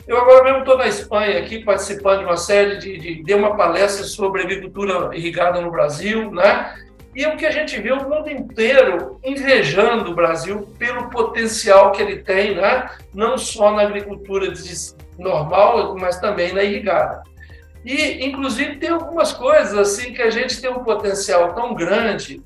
Eu 0.08 0.18
agora 0.18 0.44
mesmo 0.44 0.60
estou 0.60 0.78
na 0.78 0.88
Espanha 0.88 1.40
aqui 1.40 1.64
participando 1.64 2.20
de 2.20 2.26
uma 2.26 2.38
série 2.38 2.78
de, 2.78 2.98
de, 2.98 3.24
de 3.24 3.34
uma 3.34 3.56
palestra 3.56 4.04
sobre 4.04 4.42
agricultura 4.42 5.16
irrigada 5.16 5.62
no 5.62 5.72
Brasil, 5.72 6.32
né? 6.32 6.76
E 7.16 7.26
o 7.26 7.36
que 7.36 7.46
a 7.46 7.52
gente 7.52 7.80
vê 7.80 7.92
o 7.92 8.08
mundo 8.08 8.30
inteiro 8.30 9.20
invejando 9.24 10.12
o 10.12 10.16
Brasil 10.16 10.68
pelo 10.78 11.10
potencial 11.10 11.92
que 11.92 12.02
ele 12.02 12.18
tem, 12.18 12.56
né? 12.56 12.90
Não 13.14 13.38
só 13.38 13.72
na 13.72 13.84
agricultura 13.84 14.52
normal, 15.18 15.96
mas 16.00 16.20
também 16.20 16.54
na 16.54 16.64
irrigada. 16.64 17.24
E, 17.86 18.26
inclusive, 18.26 18.78
tem 18.78 18.90
algumas 18.90 19.32
coisas 19.32 19.78
assim 19.78 20.14
que 20.14 20.22
a 20.22 20.30
gente 20.30 20.62
tem 20.62 20.70
um 20.70 20.84
potencial 20.84 21.54
tão 21.54 21.74
grande. 21.74 22.42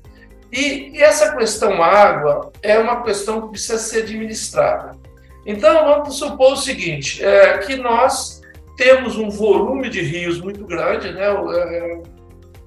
E, 0.54 0.96
e 0.96 1.02
essa 1.02 1.36
questão 1.36 1.82
água 1.82 2.52
é 2.62 2.78
uma 2.78 3.02
questão 3.02 3.42
que 3.42 3.48
precisa 3.48 3.76
ser 3.76 4.02
administrada. 4.02 4.92
Então, 5.44 5.84
vamos 5.84 6.16
supor 6.16 6.52
o 6.52 6.56
seguinte, 6.56 7.22
é, 7.24 7.58
que 7.58 7.74
nós 7.74 8.40
temos 8.76 9.16
um 9.16 9.28
volume 9.28 9.90
de 9.90 10.00
rios 10.00 10.40
muito 10.40 10.64
grande, 10.64 11.10
né, 11.10 11.24
é, 11.26 12.02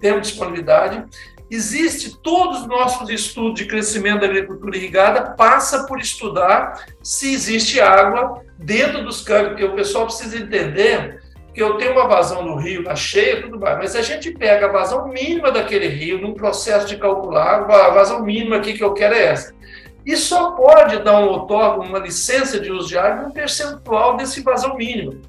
temos 0.02 0.28
disponibilidade, 0.28 1.06
existe 1.50 2.20
todos 2.22 2.62
os 2.62 2.68
nossos 2.68 3.10
estudos 3.10 3.56
de 3.56 3.66
crescimento 3.66 4.20
da 4.20 4.28
agricultura 4.28 4.76
irrigada 4.76 5.32
passa 5.32 5.86
por 5.86 5.98
estudar 5.98 6.86
se 7.02 7.34
existe 7.34 7.80
água 7.80 8.44
dentro 8.58 9.04
dos 9.06 9.22
campos, 9.22 9.50
porque 9.50 9.64
o 9.64 9.76
pessoal 9.76 10.06
precisa 10.06 10.38
entender 10.38 11.22
que 11.58 11.64
eu 11.64 11.74
tenho 11.74 11.94
uma 11.94 12.08
vazão 12.08 12.44
no 12.44 12.56
rio, 12.56 12.84
na 12.84 12.96
cheia, 12.96 13.42
tudo 13.42 13.60
mais, 13.60 13.80
mas 13.80 13.96
a 13.96 14.02
gente 14.04 14.30
pega 14.30 14.68
a 14.68 14.72
vazão 14.72 15.08
mínima 15.08 15.52
daquele 15.52 15.88
rio, 15.88 16.22
num 16.22 16.36
processo 16.36 16.86
de 16.86 16.98
calcular, 16.98 17.64
a 17.64 17.90
vazão 17.90 18.22
mínima 18.22 18.58
aqui 18.58 18.74
que 18.74 18.84
eu 18.84 18.94
quero 18.94 19.16
é 19.16 19.24
essa 19.24 19.56
e 20.06 20.16
só 20.16 20.52
pode 20.52 21.00
dar 21.00 21.20
um 21.20 21.30
outorga, 21.30 21.82
uma 21.82 21.98
licença 21.98 22.60
de 22.60 22.72
uso 22.72 22.88
de 22.88 22.98
água, 22.98 23.28
um 23.28 23.32
percentual 23.32 24.16
desse 24.16 24.42
vazão 24.42 24.78
mínimo. 24.78 25.20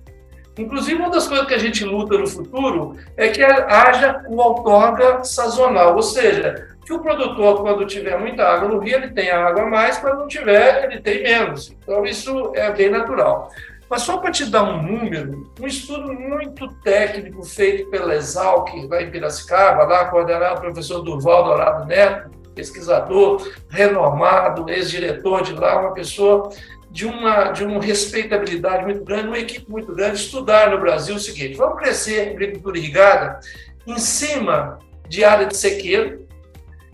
Inclusive, 0.58 1.00
uma 1.00 1.10
das 1.10 1.26
coisas 1.26 1.46
que 1.46 1.54
a 1.54 1.58
gente 1.58 1.82
luta 1.82 2.18
no 2.18 2.26
futuro 2.26 2.96
é 3.16 3.28
que 3.28 3.42
haja 3.42 4.22
o 4.28 4.36
outorga 4.36 5.24
sazonal, 5.24 5.96
ou 5.96 6.02
seja, 6.02 6.68
que 6.84 6.92
o 6.92 7.00
produtor, 7.00 7.60
quando 7.60 7.86
tiver 7.86 8.18
muita 8.18 8.44
água 8.44 8.68
no 8.68 8.78
rio, 8.78 8.96
ele 8.96 9.08
tem 9.08 9.30
água 9.30 9.62
a 9.62 9.66
mais, 9.66 9.98
quando 9.98 10.20
não 10.20 10.28
tiver, 10.28 10.84
ele 10.84 11.00
tem 11.00 11.22
menos. 11.22 11.74
Então, 11.82 12.04
isso 12.06 12.52
é 12.54 12.70
bem 12.72 12.88
natural. 12.88 13.50
Mas 13.90 14.02
só 14.02 14.18
para 14.18 14.30
te 14.30 14.44
dar 14.44 14.64
um 14.64 14.82
número, 14.82 15.50
um 15.58 15.66
estudo 15.66 16.12
muito 16.12 16.68
técnico 16.82 17.42
feito 17.42 17.88
pela 17.90 18.14
Exalc, 18.14 18.68
lá 18.88 19.02
em 19.02 19.10
Piracicaba, 19.10 19.84
lá 19.84 20.04
coordenado 20.06 20.60
pelo 20.60 20.72
professor 20.72 21.00
Durval 21.00 21.44
Dourado 21.44 21.86
Neto, 21.86 22.30
pesquisador 22.54 23.50
renomado, 23.70 24.68
ex-diretor 24.68 25.42
de 25.42 25.54
lá, 25.54 25.80
uma 25.80 25.94
pessoa 25.94 26.50
de 26.90 27.06
uma, 27.06 27.52
de 27.52 27.64
uma 27.64 27.80
respeitabilidade 27.80 28.84
muito 28.84 29.04
grande, 29.04 29.28
uma 29.28 29.38
equipe 29.38 29.70
muito 29.70 29.94
grande, 29.94 30.16
estudar 30.16 30.70
no 30.70 30.80
Brasil 30.80 31.14
o 31.14 31.20
seguinte: 31.20 31.56
vamos 31.56 31.78
crescer 31.78 32.30
agricultura 32.30 32.78
irrigada 32.78 33.40
em 33.86 33.98
cima 33.98 34.78
de 35.08 35.24
área 35.24 35.46
de 35.46 35.56
sequeiro 35.56 36.26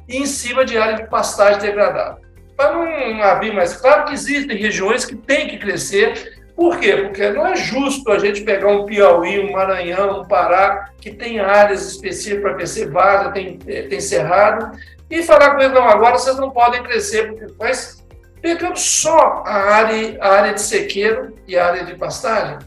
e 0.09 0.19
em 0.19 0.27
cima 0.27 0.65
de 0.65 0.77
área 0.77 0.97
de 0.97 1.09
pastagem 1.09 1.61
degradada. 1.61 2.23
Para 2.57 2.73
não 2.73 3.23
abrir 3.23 3.53
mais 3.53 3.75
claro 3.75 4.05
que 4.05 4.15
existem 4.15 4.57
regiões 4.57 5.05
que 5.05 5.17
têm 5.17 5.49
que 5.49 5.59
crescer. 5.59 6.34
Por 6.57 6.79
quê? 6.79 6.97
Porque 6.97 7.31
não 7.31 7.47
é 7.47 7.57
justo 7.57 8.11
a 8.13 8.19
gente 8.19 8.43
pegar 8.43 8.69
um 8.69 8.85
Piauí, 8.85 9.41
um 9.41 9.53
Maranhão, 9.53 10.21
um 10.21 10.25
Pará, 10.25 10.91
que 11.01 11.11
tem 11.11 11.41
áreas 11.41 11.87
específicas 11.87 12.43
para 12.43 12.55
crescer, 12.55 12.91
vaga, 12.91 13.33
tem, 13.33 13.59
tem 13.59 14.01
cerrado, 14.01 14.71
e 15.11 15.23
falar 15.23 15.55
com 15.55 15.61
eles, 15.61 15.75
não, 15.75 15.89
agora 15.89 16.17
vocês 16.17 16.37
não 16.39 16.51
podem 16.51 16.83
crescer, 16.83 17.29
porque 17.29 17.53
mas 17.59 18.05
pegando 18.41 18.79
só 18.79 19.43
a 19.47 19.55
área, 19.55 20.19
a 20.21 20.29
área 20.29 20.55
de 20.55 20.61
sequeiro 20.61 21.35
e 21.47 21.57
a 21.57 21.67
área 21.67 21.85
de 21.85 21.95
pastagem, 21.95 22.59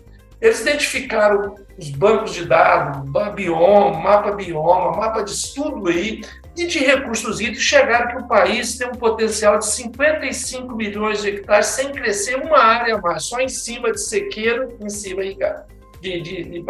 eles 0.41 0.61
identificaram 0.61 1.55
os 1.77 1.89
bancos 1.89 2.33
de 2.33 2.45
dados, 2.45 3.09
bioma, 3.35 3.99
mapa 3.99 4.31
bioma, 4.31 4.97
mapa 4.97 5.23
de 5.23 5.31
estudo 5.31 5.87
aí, 5.87 6.21
e 6.57 6.65
de 6.65 6.79
recursos 6.79 7.39
hídricos, 7.39 7.63
chegaram 7.63 8.07
que 8.07 8.23
o 8.23 8.27
país 8.27 8.77
tem 8.77 8.87
um 8.87 8.91
potencial 8.91 9.59
de 9.59 9.67
55 9.67 10.75
milhões 10.75 11.21
de 11.21 11.29
hectares 11.29 11.67
sem 11.67 11.91
crescer 11.91 12.35
uma 12.35 12.57
área 12.57 12.97
mais, 12.97 13.25
só 13.25 13.39
em 13.39 13.47
cima 13.47 13.91
de 13.91 14.01
sequeiro, 14.01 14.75
em 14.81 14.89
cima 14.89 15.21
de, 16.01 16.21
de, 16.21 16.43
de. 16.43 16.65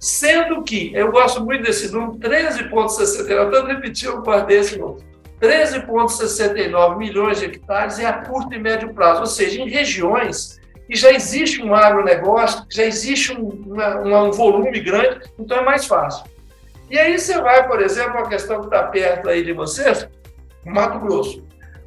Sendo 0.00 0.62
que, 0.64 0.92
eu 0.92 1.12
gosto 1.12 1.44
muito 1.44 1.62
desse 1.62 1.92
número, 1.92 2.18
13,69, 2.18 3.50
tanto 3.50 3.66
repetir, 3.66 4.08
eu 4.08 4.22
número. 4.78 5.10
13,69 5.40 6.96
milhões 6.98 7.38
de 7.38 7.46
hectares 7.46 7.98
é 7.98 8.06
a 8.06 8.12
curto 8.12 8.52
e 8.52 8.58
médio 8.58 8.92
prazo, 8.92 9.20
ou 9.20 9.26
seja, 9.26 9.60
em 9.60 9.68
regiões 9.68 10.58
que 10.86 10.96
já 10.96 11.12
existe 11.12 11.62
um 11.62 11.74
agronegócio, 11.74 12.66
já 12.68 12.84
existe 12.84 13.32
um, 13.32 13.48
uma, 13.48 14.22
um 14.24 14.32
volume 14.32 14.80
grande, 14.80 15.30
então 15.38 15.58
é 15.58 15.64
mais 15.64 15.86
fácil. 15.86 16.24
E 16.90 16.98
aí 16.98 17.16
você 17.16 17.40
vai, 17.40 17.68
por 17.68 17.80
exemplo, 17.80 18.14
uma 18.14 18.28
questão 18.28 18.58
que 18.58 18.64
está 18.64 18.82
perto 18.82 19.28
aí 19.28 19.44
de 19.44 19.52
vocês, 19.52 20.08
Mato 20.66 20.98
Grosso. 20.98 21.46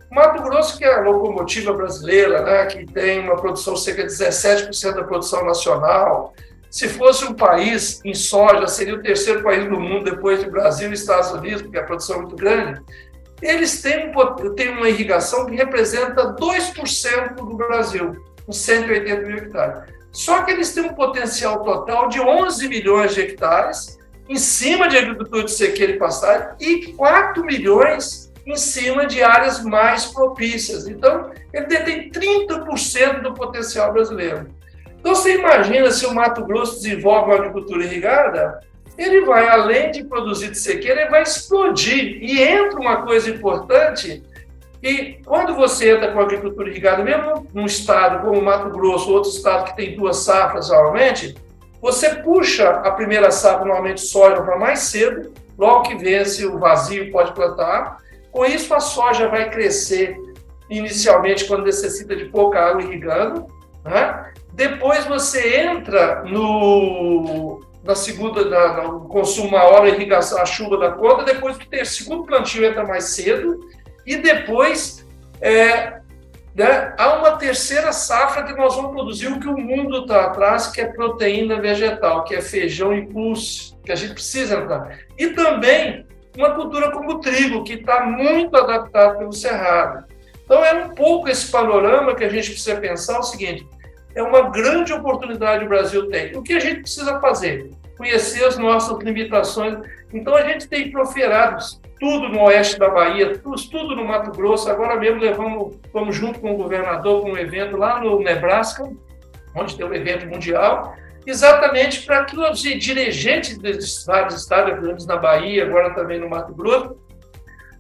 Mato 0.09 0.41
Grosso, 0.41 0.77
que 0.77 0.85
é 0.85 0.95
a 0.95 1.01
locomotiva 1.01 1.73
brasileira, 1.73 2.41
né, 2.41 2.65
que 2.67 2.85
tem 2.85 3.19
uma 3.19 3.35
produção 3.35 3.75
cerca 3.75 4.03
de 4.03 4.13
17% 4.13 4.95
da 4.95 5.03
produção 5.03 5.45
nacional, 5.45 6.33
Se 6.69 6.89
fosse 6.89 7.23
um 7.23 7.35
país 7.35 8.01
em 8.03 8.15
soja, 8.15 8.67
seria 8.67 8.95
o 8.95 9.01
terceiro 9.03 9.43
país 9.43 9.69
do 9.69 9.79
mundo 9.79 10.05
depois 10.05 10.39
de 10.39 10.49
Brasil 10.49 10.89
e 10.89 10.93
Estados 10.93 11.31
Unidos, 11.31 11.61
porque 11.61 11.77
a 11.77 11.83
produção 11.83 12.15
é 12.15 12.19
muito 12.21 12.35
grande. 12.35 12.81
Eles 13.43 13.79
têm, 13.79 14.11
têm 14.55 14.69
uma 14.69 14.89
irrigação 14.89 15.45
que 15.45 15.55
representa 15.55 16.33
2% 16.33 17.35
do 17.35 17.55
Brasil, 17.55 18.25
uns 18.47 18.57
180 18.57 19.21
mil 19.21 19.37
hectares. 19.37 19.83
Só 20.11 20.41
que 20.41 20.51
eles 20.51 20.73
têm 20.73 20.85
um 20.85 20.95
potencial 20.95 21.63
total 21.63 22.09
de 22.09 22.19
11 22.19 22.67
milhões 22.67 23.13
de 23.13 23.21
hectares 23.21 23.99
em 24.33 24.37
cima 24.37 24.89
de 24.89 24.97
agricultura 24.97 25.43
de 25.43 25.51
sequeira 25.51 25.93
e 25.93 25.99
pastagem 25.99 26.47
e 26.59 26.93
4 26.93 27.45
milhões 27.45 28.33
em 28.47 28.55
cima 28.55 29.05
de 29.05 29.21
áreas 29.21 29.63
mais 29.63 30.07
propícias. 30.07 30.87
Então, 30.87 31.29
ele 31.53 31.67
detém 31.67 32.09
30% 32.09 33.21
do 33.21 33.33
potencial 33.35 33.93
brasileiro. 33.93 34.47
Então, 34.99 35.13
você 35.13 35.37
imagina 35.37 35.91
se 35.91 36.05
o 36.07 36.15
Mato 36.15 36.43
Grosso 36.45 36.81
desenvolve 36.81 37.29
uma 37.29 37.35
agricultura 37.35 37.83
irrigada, 37.83 38.59
ele 38.97 39.21
vai, 39.21 39.47
além 39.47 39.91
de 39.91 40.03
produzir 40.03 40.49
de 40.49 40.57
sequeira, 40.57 41.01
ele 41.01 41.11
vai 41.11 41.21
explodir. 41.21 42.17
E 42.23 42.41
entra 42.41 42.79
uma 42.79 43.03
coisa 43.03 43.29
importante, 43.29 44.23
e 44.81 45.19
quando 45.25 45.55
você 45.55 45.91
entra 45.91 46.11
com 46.11 46.19
a 46.19 46.23
agricultura 46.23 46.69
irrigada, 46.69 47.03
mesmo 47.03 47.47
num 47.53 47.65
estado 47.65 48.25
como 48.25 48.39
o 48.39 48.43
Mato 48.43 48.69
Grosso, 48.71 49.13
outro 49.13 49.29
estado 49.29 49.65
que 49.65 49.75
tem 49.75 49.95
duas 49.95 50.17
safras, 50.17 50.69
normalmente, 50.69 51.35
você 51.83 52.15
puxa 52.15 52.69
a 52.69 52.91
primeira 52.91 53.29
safra, 53.29 53.65
normalmente 53.65 53.99
soja, 53.99 54.41
para 54.41 54.57
mais 54.57 54.79
cedo, 54.79 55.33
logo 55.57 55.83
que 55.83 55.95
vence 55.95 56.45
o 56.45 56.57
vazio, 56.57 57.11
pode 57.11 57.33
plantar. 57.33 57.97
Com 58.31 58.45
isso, 58.45 58.73
a 58.73 58.79
soja 58.79 59.27
vai 59.27 59.49
crescer 59.49 60.17
inicialmente 60.69 61.43
quando 61.43 61.65
necessita 61.65 62.15
de 62.15 62.23
pouca 62.29 62.57
água 62.57 62.81
irrigando, 62.81 63.47
né? 63.83 64.31
Depois 64.53 65.03
você 65.05 65.57
entra 65.57 66.23
no 66.23 67.59
na 67.83 67.95
segunda, 67.95 68.45
na, 68.45 68.83
no 68.83 69.01
consumo 69.09 69.51
maior, 69.51 69.83
a 69.83 69.89
irrigação, 69.89 70.41
a 70.41 70.45
chuva 70.45 70.77
da 70.77 70.91
conta, 70.93 71.25
depois 71.25 71.57
que 71.57 71.67
tem 71.67 71.81
o 71.81 71.85
segundo 71.85 72.23
plantio 72.23 72.63
entra 72.63 72.85
mais 72.85 73.09
cedo, 73.09 73.59
e 74.05 74.15
depois 74.15 75.05
é, 75.41 75.99
né, 76.55 76.93
há 76.97 77.15
uma 77.15 77.31
terceira 77.37 77.91
safra 77.91 78.43
que 78.43 78.53
nós 78.53 78.75
vamos 78.75 78.91
produzir 78.91 79.27
o 79.27 79.39
que 79.39 79.47
o 79.47 79.57
mundo 79.57 80.01
está 80.01 80.25
atrás, 80.25 80.67
que 80.67 80.81
é 80.81 80.85
proteína 80.85 81.59
vegetal, 81.59 82.23
que 82.23 82.35
é 82.35 82.41
feijão 82.41 82.93
e 82.93 83.07
pulse, 83.07 83.75
que 83.83 83.91
a 83.91 83.95
gente 83.95 84.13
precisa 84.13 84.57
entrar. 84.57 84.99
E 85.17 85.29
também 85.29 86.05
uma 86.37 86.51
cultura 86.51 86.91
como 86.91 87.11
o 87.11 87.19
trigo, 87.19 87.63
que 87.63 87.73
está 87.73 88.05
muito 88.05 88.55
adaptado 88.55 89.17
pelo 89.17 89.33
cerrado. 89.33 90.05
Então 90.45 90.63
é 90.63 90.85
um 90.85 90.89
pouco 90.89 91.29
esse 91.29 91.51
panorama 91.51 92.15
que 92.15 92.23
a 92.23 92.29
gente 92.29 92.51
precisa 92.51 92.79
pensar 92.79 93.19
o 93.19 93.23
seguinte, 93.23 93.67
é 94.15 94.21
uma 94.21 94.49
grande 94.49 94.93
oportunidade 94.93 95.59
que 95.59 95.65
o 95.65 95.69
Brasil 95.69 96.07
tem. 96.09 96.35
O 96.35 96.43
que 96.43 96.53
a 96.53 96.59
gente 96.59 96.81
precisa 96.81 97.19
fazer? 97.19 97.71
Conhecer 97.97 98.43
as 98.43 98.57
nossas 98.57 98.97
limitações. 98.99 99.77
Então, 100.13 100.35
a 100.35 100.43
gente 100.43 100.67
tem 100.67 100.91
proferados 100.91 101.81
tudo 102.03 102.27
no 102.27 102.41
oeste 102.41 102.77
da 102.77 102.89
Bahia, 102.89 103.39
tudo 103.39 103.95
no 103.95 104.03
Mato 104.03 104.29
Grosso. 104.31 104.69
Agora 104.69 104.97
mesmo 104.97 105.21
levamos, 105.21 105.77
vamos 105.93 106.13
junto 106.13 106.37
com 106.41 106.53
o 106.53 106.57
governador 106.57 107.21
para 107.21 107.31
um 107.31 107.37
evento 107.37 107.77
lá 107.77 108.01
no 108.01 108.19
Nebraska, 108.19 108.91
onde 109.55 109.77
tem 109.77 109.85
um 109.85 109.93
evento 109.93 110.27
mundial, 110.27 110.97
exatamente 111.25 112.05
para 112.05 112.25
que 112.25 112.37
os 112.37 112.61
dirigentes 112.61 113.57
desses 113.57 114.05
vários 114.05 114.35
estados, 114.35 114.77
grandes 114.81 115.05
na 115.05 115.15
Bahia, 115.15 115.63
agora 115.63 115.95
também 115.95 116.19
no 116.19 116.29
Mato 116.29 116.53
Grosso, 116.53 116.97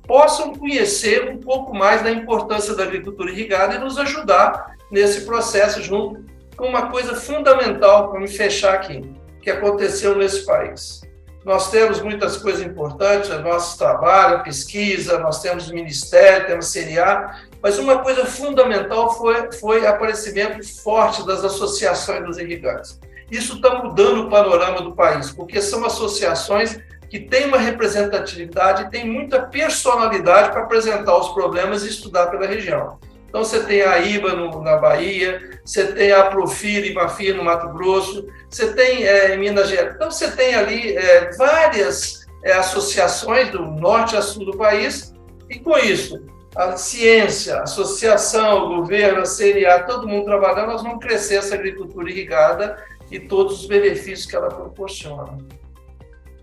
possam 0.07 0.53
conhecer 0.53 1.29
um 1.29 1.37
pouco 1.37 1.75
mais 1.75 2.01
da 2.01 2.09
importância 2.09 2.73
da 2.75 2.83
agricultura 2.83 3.29
irrigada 3.29 3.75
e 3.75 3.79
nos 3.79 3.97
ajudar 3.97 4.77
nesse 4.89 5.25
processo, 5.25 5.81
junto 5.81 6.23
com 6.55 6.67
uma 6.67 6.89
coisa 6.89 7.13
fundamental 7.13 8.09
para 8.09 8.21
me 8.21 8.29
fechar 8.29 8.75
aqui, 8.75 9.01
que 9.41 9.51
aconteceu 9.51 10.15
nesse 10.15 10.45
país. 10.45 11.01
Nós 11.45 11.69
temos 11.69 12.01
muitas 12.01 12.37
coisas 12.37 12.61
importantes, 12.61 13.29
nosso 13.41 13.77
trabalho, 13.77 14.43
pesquisa, 14.43 15.19
nós 15.19 15.41
temos 15.41 15.69
o 15.69 15.73
Ministério, 15.73 16.47
temos 16.47 16.71
CNA, 16.71 17.35
mas 17.61 17.77
uma 17.77 17.99
coisa 17.99 18.25
fundamental 18.25 19.13
foi, 19.17 19.51
foi 19.51 19.81
o 19.81 19.87
aparecimento 19.87 20.65
forte 20.81 21.25
das 21.25 21.43
associações 21.43 22.25
dos 22.25 22.37
irrigantes. 22.37 22.97
Isso 23.29 23.55
está 23.55 23.83
mudando 23.83 24.27
o 24.27 24.29
panorama 24.29 24.81
do 24.81 24.95
país, 24.95 25.31
porque 25.31 25.61
são 25.61 25.83
associações 25.85 26.79
que 27.09 27.19
têm 27.19 27.45
uma 27.45 27.57
representatividade 27.57 28.83
e 28.83 28.89
têm 28.89 29.05
muita 29.05 29.41
personalidade 29.41 30.51
para 30.51 30.63
apresentar 30.63 31.17
os 31.17 31.29
problemas 31.29 31.83
e 31.83 31.89
estudar 31.89 32.27
pela 32.27 32.47
região. 32.47 32.99
Então, 33.33 33.43
você 33.43 33.63
tem 33.63 33.81
a 33.81 33.97
IBA 33.97 34.33
no, 34.33 34.61
na 34.61 34.77
Bahia, 34.77 35.59
você 35.65 35.91
tem 35.91 36.11
a 36.11 36.25
Profir 36.25 36.85
e 36.85 36.93
Mafia 36.93 37.33
no 37.33 37.43
Mato 37.43 37.67
Grosso, 37.69 38.27
você 38.47 38.73
tem 38.73 39.07
é, 39.07 39.33
em 39.33 39.39
Minas 39.39 39.69
Gerais. 39.69 39.95
Então, 39.95 40.11
você 40.11 40.29
tem 40.29 40.53
ali 40.53 40.95
é, 40.95 41.31
várias 41.35 42.27
é, 42.43 42.53
associações 42.53 43.49
do 43.49 43.65
norte 43.65 44.15
a 44.15 44.21
sul 44.21 44.45
do 44.45 44.55
país, 44.55 45.15
e 45.49 45.57
com 45.57 45.75
isso, 45.79 46.23
a 46.55 46.77
ciência, 46.77 47.55
a 47.55 47.63
associação, 47.63 48.65
o 48.65 48.81
governo, 48.81 49.21
a 49.21 49.25
CNA, 49.25 49.79
todo 49.87 50.07
mundo 50.07 50.25
trabalhando, 50.25 50.67
nós 50.67 50.83
vamos 50.83 51.03
crescer 51.03 51.37
essa 51.37 51.55
agricultura 51.55 52.11
irrigada 52.11 52.77
e 53.09 53.19
todos 53.19 53.61
os 53.61 53.65
benefícios 53.65 54.27
que 54.27 54.35
ela 54.35 54.49
proporciona. 54.49 55.39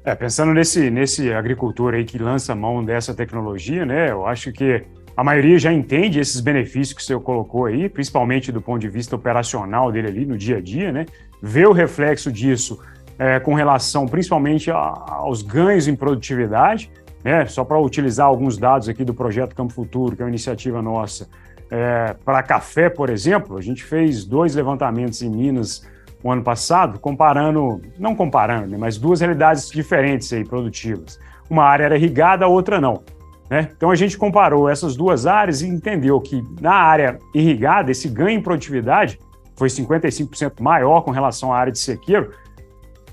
É, 0.04 0.12
pensando 0.16 0.52
nesse, 0.52 0.90
nesse 0.90 1.32
agricultor 1.32 1.94
aí 1.94 2.04
que 2.04 2.18
lança 2.18 2.52
mão 2.52 2.84
dessa 2.84 3.14
tecnologia, 3.14 3.86
né, 3.86 4.10
eu 4.10 4.26
acho 4.26 4.50
que 4.50 4.84
a 5.20 5.22
maioria 5.22 5.58
já 5.58 5.70
entende 5.70 6.18
esses 6.18 6.40
benefícios 6.40 6.94
que 6.94 7.02
o 7.02 7.04
senhor 7.04 7.20
colocou 7.20 7.66
aí, 7.66 7.90
principalmente 7.90 8.50
do 8.50 8.62
ponto 8.62 8.80
de 8.80 8.88
vista 8.88 9.14
operacional 9.14 9.92
dele 9.92 10.08
ali 10.08 10.24
no 10.24 10.34
dia 10.34 10.56
a 10.56 10.60
dia, 10.62 10.90
né? 10.90 11.04
Vê 11.42 11.66
o 11.66 11.72
reflexo 11.72 12.32
disso 12.32 12.80
é, 13.18 13.38
com 13.38 13.52
relação 13.52 14.08
principalmente 14.08 14.70
a, 14.70 14.78
aos 14.78 15.42
ganhos 15.42 15.86
em 15.86 15.94
produtividade, 15.94 16.90
né? 17.22 17.44
Só 17.44 17.64
para 17.64 17.78
utilizar 17.78 18.28
alguns 18.28 18.56
dados 18.56 18.88
aqui 18.88 19.04
do 19.04 19.12
projeto 19.12 19.54
Campo 19.54 19.74
Futuro, 19.74 20.16
que 20.16 20.22
é 20.22 20.24
uma 20.24 20.30
iniciativa 20.30 20.80
nossa, 20.80 21.28
é, 21.70 22.16
para 22.24 22.42
café, 22.42 22.88
por 22.88 23.10
exemplo, 23.10 23.58
a 23.58 23.60
gente 23.60 23.84
fez 23.84 24.24
dois 24.24 24.54
levantamentos 24.54 25.20
em 25.20 25.28
Minas 25.28 25.86
o 26.24 26.32
ano 26.32 26.42
passado, 26.42 26.98
comparando, 26.98 27.82
não 27.98 28.16
comparando, 28.16 28.68
né, 28.68 28.78
mas 28.78 28.96
duas 28.96 29.20
realidades 29.20 29.68
diferentes 29.68 30.32
aí, 30.32 30.46
produtivas. 30.46 31.20
Uma 31.50 31.64
área 31.64 31.84
era 31.84 31.98
irrigada, 31.98 32.46
a 32.46 32.48
outra 32.48 32.80
não. 32.80 33.02
Né? 33.50 33.68
Então 33.76 33.90
a 33.90 33.96
gente 33.96 34.16
comparou 34.16 34.68
essas 34.68 34.94
duas 34.94 35.26
áreas 35.26 35.60
e 35.60 35.66
entendeu 35.66 36.20
que 36.20 36.44
na 36.60 36.72
área 36.72 37.18
irrigada, 37.34 37.90
esse 37.90 38.08
ganho 38.08 38.38
em 38.38 38.42
produtividade 38.42 39.18
foi 39.56 39.68
55% 39.68 40.60
maior 40.60 41.00
com 41.02 41.10
relação 41.10 41.52
à 41.52 41.58
área 41.58 41.72
de 41.72 41.80
sequeiro, 41.80 42.32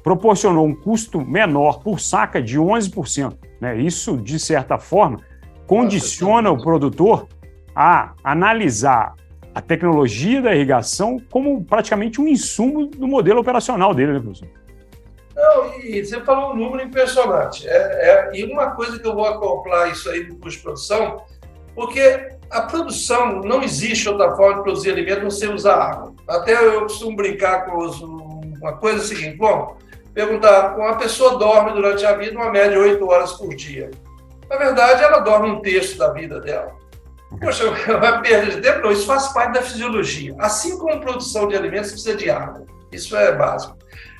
proporcionou 0.04 0.65
um 0.65 0.76
custo 0.76 1.19
menor 1.19 1.80
por 1.80 2.00
saca 2.00 2.41
de 2.41 2.58
11%. 2.58 3.36
Né? 3.60 3.78
Isso, 3.80 4.15
de 4.15 4.39
certa 4.39 4.78
forma, 4.78 5.19
condiciona 5.65 6.52
o 6.52 6.62
produtor 6.62 7.28
a 7.76 8.13
analisar 8.23 9.15
a 9.54 9.60
tecnologia 9.60 10.39
da 10.39 10.56
irrigação 10.56 11.19
como 11.32 11.63
praticamente 11.63 12.21
um 12.21 12.28
insumo 12.28 12.86
do 12.86 13.08
modelo 13.08 13.41
operacional 13.41 13.93
dele, 13.93 14.13
né, 14.13 14.19
professor? 14.19 14.47
Não, 15.38 15.71
e 15.80 16.04
você 16.04 16.19
falou 16.21 16.52
um 16.52 16.56
número 16.56 16.84
impressionante. 16.84 17.69
É, 17.69 17.71
é, 17.71 18.32
e 18.34 18.43
uma 18.43 18.71
coisa 18.71 18.97
que 18.97 19.08
eu 19.08 19.13
vou 19.13 19.28
acoplar 19.28 19.91
isso 19.91 20.10
aí 20.10 20.23
no 20.23 20.36
custo 20.38 20.58
de 20.58 20.63
produção, 20.63 21.21
porque 21.76 22.30
a 22.50 22.62
produção 22.62 23.41
não 23.41 23.62
existe 23.62 24.10
outra 24.10 24.36
forma 24.36 24.56
de 24.56 24.63
produzir 24.63 24.91
alimento 24.91 25.21
não 25.21 25.30
ser 25.30 25.54
usar 25.54 25.76
água. 25.76 26.15
Até 26.28 26.54
eu 26.54 26.82
costumo 26.82 27.15
brincar 27.15 27.65
com 27.65 27.78
os, 27.78 28.02
uma 28.02 28.78
coisa 28.78 29.06
seguinte: 29.06 29.38
bom, 29.38 29.78
perguntar, 30.12 30.76
uma 30.76 30.97
pessoa 30.97 31.38
dorme 31.38 31.71
durante 31.71 32.04
a 32.04 32.13
vida 32.13 32.36
uma 32.36 32.50
média 32.50 32.71
de 32.71 32.78
8 32.80 33.08
horas 33.08 33.34
por 33.34 33.54
dia. 33.54 33.91
Na 34.50 34.58
verdade, 34.58 35.04
ela 35.04 35.19
dorme 35.19 35.52
um 35.52 35.62
terço 35.62 36.00
da 36.00 36.12
vida 36.13 36.39
dela. 36.39 36.73
Poxa, 37.39 37.65
uma 37.95 38.21
perda 38.23 38.56
de 38.56 38.62
tempo? 38.62 38.80
Não, 38.82 38.91
isso 38.91 39.06
faz 39.06 39.28
parte 39.28 39.54
da 39.54 39.62
fisiologia. 39.62 40.34
Assim 40.39 40.80
como 40.80 41.00
produção 41.00 41.47
de 41.47 41.56
alimentos 41.56 41.91
precisa 41.91 42.15
de 42.15 42.28
água. 42.28 42.65
Isso 42.91 43.15
é 43.15 43.36
básico. 43.36 43.77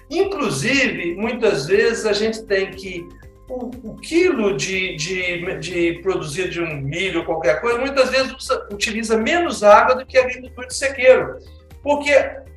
Inclusive, 0.10 1.16
muitas 1.16 1.66
vezes 1.68 2.06
a 2.06 2.14
gente 2.14 2.44
tem 2.44 2.72
que 2.72 3.08
o, 3.50 3.72
o 3.84 3.96
quilo 3.96 4.58
de, 4.58 4.96
de, 4.96 5.60
de, 5.60 6.00
produzir 6.02 6.50
de 6.50 6.62
um 6.62 6.82
milho 6.82 7.26
qualquer 7.26 7.62
coisa, 7.62 7.80
muitas 7.80 8.10
vezes 8.10 8.34
utiliza 8.72 9.18
menos 9.18 9.64
água 9.64 9.96
do 9.96 10.06
que 10.06 10.18
a 10.18 10.22
agricultura 10.22 10.68
de 10.68 10.76
sequeiro. 10.76 11.38
Porque 11.88 12.12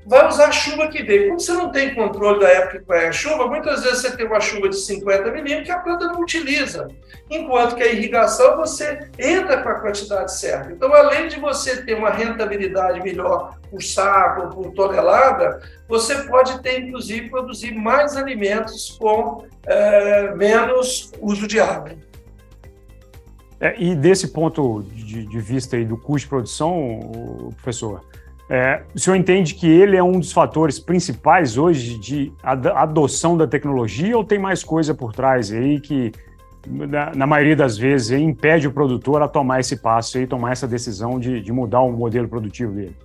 vai 0.04 0.26
usar 0.26 0.46
a 0.46 0.50
chuva 0.50 0.88
que 0.88 1.04
veio. 1.04 1.28
Como 1.28 1.38
você 1.38 1.52
não 1.52 1.70
tem 1.70 1.94
controle 1.94 2.40
da 2.40 2.48
época 2.48 2.80
que 2.80 2.84
vai 2.84 3.06
a 3.06 3.12
chuva, 3.12 3.46
muitas 3.46 3.84
vezes 3.84 4.00
você 4.00 4.16
tem 4.16 4.26
uma 4.26 4.40
chuva 4.40 4.68
de 4.68 4.74
50 4.74 5.30
milímetros 5.30 5.66
que 5.66 5.70
a 5.70 5.78
planta 5.78 6.08
não 6.08 6.20
utiliza. 6.20 6.88
Enquanto 7.30 7.76
que 7.76 7.82
a 7.84 7.86
irrigação 7.86 8.56
você 8.56 9.08
entra 9.16 9.62
com 9.62 9.68
a 9.68 9.74
quantidade 9.76 10.36
certa. 10.36 10.72
Então, 10.72 10.92
além 10.92 11.28
de 11.28 11.38
você 11.38 11.80
ter 11.84 11.94
uma 11.94 12.10
rentabilidade 12.10 13.00
melhor 13.04 13.56
por 13.70 13.80
saco, 13.80 14.52
por 14.52 14.72
tonelada, 14.72 15.62
você 15.88 16.24
pode 16.24 16.60
ter, 16.60 16.80
inclusive, 16.80 17.30
produzir 17.30 17.72
mais 17.72 18.16
alimentos 18.16 18.98
com 18.98 19.44
é, 19.64 20.34
menos 20.34 21.12
uso 21.20 21.46
de 21.46 21.60
água. 21.60 21.92
É, 23.60 23.80
e 23.80 23.94
desse 23.94 24.26
ponto 24.26 24.82
de, 24.82 25.24
de, 25.24 25.38
vista 25.38 25.76
aí 25.76 25.84
do 25.84 25.96
custo 25.96 26.24
de 26.24 26.28
produção, 26.30 27.52
professor, 27.62 28.09
É, 28.52 28.82
o 28.92 28.98
senhor 28.98 29.14
entende 29.14 29.54
que 29.54 29.70
ele 29.70 29.96
é 29.96 30.02
um 30.02 30.18
dos 30.18 30.32
fatores 30.32 30.80
principais 30.80 31.56
hoje 31.56 31.96
de 31.96 32.32
adoção 32.42 33.36
da 33.36 33.46
tecnologia 33.46 34.16
ou 34.16 34.24
tem 34.24 34.40
mais 34.40 34.64
coisa 34.64 34.92
por 34.92 35.12
trás 35.12 35.52
aí 35.52 35.78
que, 35.78 36.10
na, 36.66 37.14
na 37.14 37.26
maioria 37.28 37.54
das 37.54 37.78
vezes, 37.78 38.10
aí, 38.10 38.20
impede 38.20 38.66
o 38.66 38.72
produtor 38.72 39.22
a 39.22 39.28
tomar 39.28 39.60
esse 39.60 39.76
passo 39.76 40.18
e 40.18 40.26
tomar 40.26 40.50
essa 40.50 40.66
decisão 40.66 41.20
de, 41.20 41.40
de 41.40 41.52
mudar 41.52 41.82
o 41.82 41.92
modelo 41.92 42.26
produtivo 42.28 42.72
dele? 42.72 42.96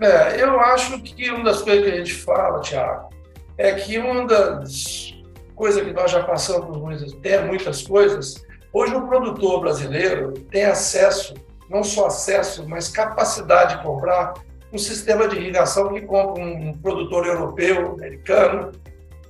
É, 0.00 0.42
eu 0.42 0.58
acho 0.58 1.00
que 1.02 1.30
uma 1.30 1.44
das 1.44 1.62
coisas 1.62 1.84
que 1.84 1.90
a 1.92 1.96
gente 1.96 2.14
fala, 2.14 2.60
Tiago, 2.60 3.10
é 3.56 3.74
que 3.74 3.96
uma 3.96 4.26
das 4.26 5.14
coisas 5.54 5.84
que 5.84 5.92
nós 5.92 6.10
já 6.10 6.24
passamos 6.24 6.76
muitas, 6.76 7.12
tem 7.12 7.46
muitas 7.46 7.82
coisas, 7.82 8.44
hoje 8.72 8.92
o 8.92 9.06
produtor 9.06 9.60
brasileiro 9.60 10.32
tem 10.50 10.64
acesso, 10.64 11.32
não 11.70 11.84
só 11.84 12.06
acesso, 12.08 12.68
mas 12.68 12.88
capacidade 12.88 13.76
de 13.76 13.84
comprar 13.84 14.34
um 14.74 14.78
sistema 14.78 15.28
de 15.28 15.36
irrigação 15.36 15.92
que 15.92 16.00
compra 16.02 16.42
um 16.42 16.72
produtor 16.74 17.26
europeu, 17.26 17.92
americano, 17.92 18.72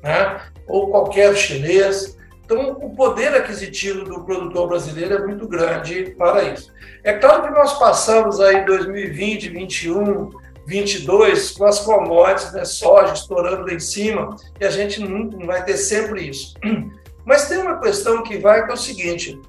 né? 0.03 0.41
ou 0.67 0.89
qualquer 0.91 1.37
chinês. 1.37 2.17
Então, 2.45 2.73
o 2.73 2.95
poder 2.95 3.35
aquisitivo 3.35 4.05
do 4.05 4.25
produtor 4.25 4.69
brasileiro 4.69 5.15
é 5.15 5.27
muito 5.27 5.47
grande 5.47 6.15
para 6.17 6.43
isso. 6.45 6.73
É 7.03 7.13
claro 7.13 7.43
que 7.43 7.51
nós 7.51 7.79
passamos 7.79 8.41
aí 8.41 8.65
2020, 8.65 9.51
2021, 9.51 10.31
22 10.67 11.51
com 11.53 11.65
as 11.65 11.81
commodities, 11.81 12.53
né, 12.53 12.65
soja 12.65 13.13
estourando 13.13 13.67
lá 13.67 13.75
em 13.75 13.79
cima, 13.79 14.35
e 14.59 14.65
a 14.65 14.71
gente 14.71 15.01
não 15.01 15.47
vai 15.47 15.63
ter 15.65 15.77
sempre 15.77 16.29
isso. 16.29 16.55
Mas 17.25 17.49
tem 17.49 17.59
uma 17.59 17.79
questão 17.81 18.23
que 18.23 18.39
vai 18.39 18.65
que 18.65 18.71
é 18.71 18.75
o 18.75 18.79
seguinte: 18.79 19.41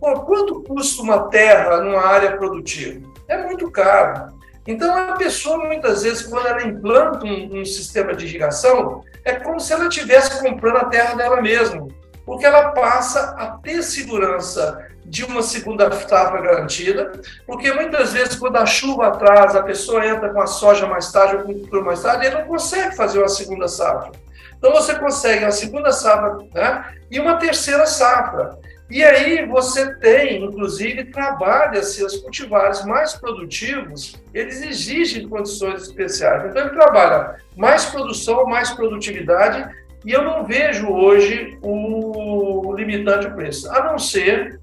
pô, 0.00 0.20
quanto 0.20 0.62
custa 0.62 1.02
uma 1.02 1.28
terra 1.28 1.80
numa 1.80 2.00
área 2.00 2.36
produtiva? 2.36 3.00
É 3.28 3.42
muito 3.44 3.70
caro. 3.70 4.32
Então, 4.66 4.96
a 4.96 5.12
pessoa, 5.12 5.58
muitas 5.66 6.02
vezes, 6.02 6.26
quando 6.26 6.46
ela 6.46 6.62
implanta 6.62 7.24
um, 7.24 7.60
um 7.60 7.64
sistema 7.64 8.14
de 8.14 8.24
irrigação, 8.24 9.04
é 9.24 9.34
como 9.34 9.60
se 9.60 9.72
ela 9.72 9.86
estivesse 9.86 10.42
comprando 10.42 10.76
a 10.76 10.86
terra 10.86 11.14
dela 11.14 11.40
mesma, 11.40 11.86
porque 12.24 12.46
ela 12.46 12.70
passa 12.70 13.34
a 13.38 13.58
ter 13.58 13.82
segurança 13.82 14.86
de 15.04 15.22
uma 15.22 15.42
segunda 15.42 15.90
safra 15.92 16.40
garantida, 16.40 17.12
porque 17.46 17.70
muitas 17.72 18.14
vezes, 18.14 18.36
quando 18.36 18.56
a 18.56 18.64
chuva 18.64 19.08
atrasa, 19.08 19.60
a 19.60 19.62
pessoa 19.62 20.06
entra 20.06 20.30
com 20.30 20.40
a 20.40 20.46
soja 20.46 20.86
mais 20.86 21.12
tarde 21.12 21.36
ou 21.36 21.42
com 21.42 21.52
cultura 21.52 21.82
mais 21.82 22.02
tarde, 22.02 22.26
ele 22.26 22.36
não 22.36 22.46
consegue 22.46 22.96
fazer 22.96 23.18
uma 23.18 23.28
segunda 23.28 23.68
safra. 23.68 24.12
Então, 24.56 24.72
você 24.72 24.94
consegue 24.94 25.44
uma 25.44 25.50
segunda 25.50 25.92
safra 25.92 26.38
né, 26.54 26.94
e 27.10 27.20
uma 27.20 27.36
terceira 27.36 27.84
safra. 27.86 28.58
E 28.90 29.02
aí 29.02 29.46
você 29.46 29.94
tem, 29.96 30.44
inclusive, 30.44 31.04
trabalha-se 31.04 32.04
os 32.04 32.16
cultivares 32.16 32.84
mais 32.84 33.14
produtivos, 33.14 34.14
eles 34.32 34.62
exigem 34.62 35.28
condições 35.28 35.82
especiais. 35.82 36.50
Então 36.50 36.66
ele 36.66 36.74
trabalha 36.74 37.36
mais 37.56 37.86
produção, 37.86 38.44
mais 38.46 38.70
produtividade, 38.70 39.68
e 40.04 40.12
eu 40.12 40.22
não 40.22 40.44
vejo 40.44 40.88
hoje 40.88 41.58
o 41.62 42.74
limitante 42.76 43.30
preço, 43.30 43.70
a 43.72 43.84
não 43.84 43.98
ser 43.98 44.60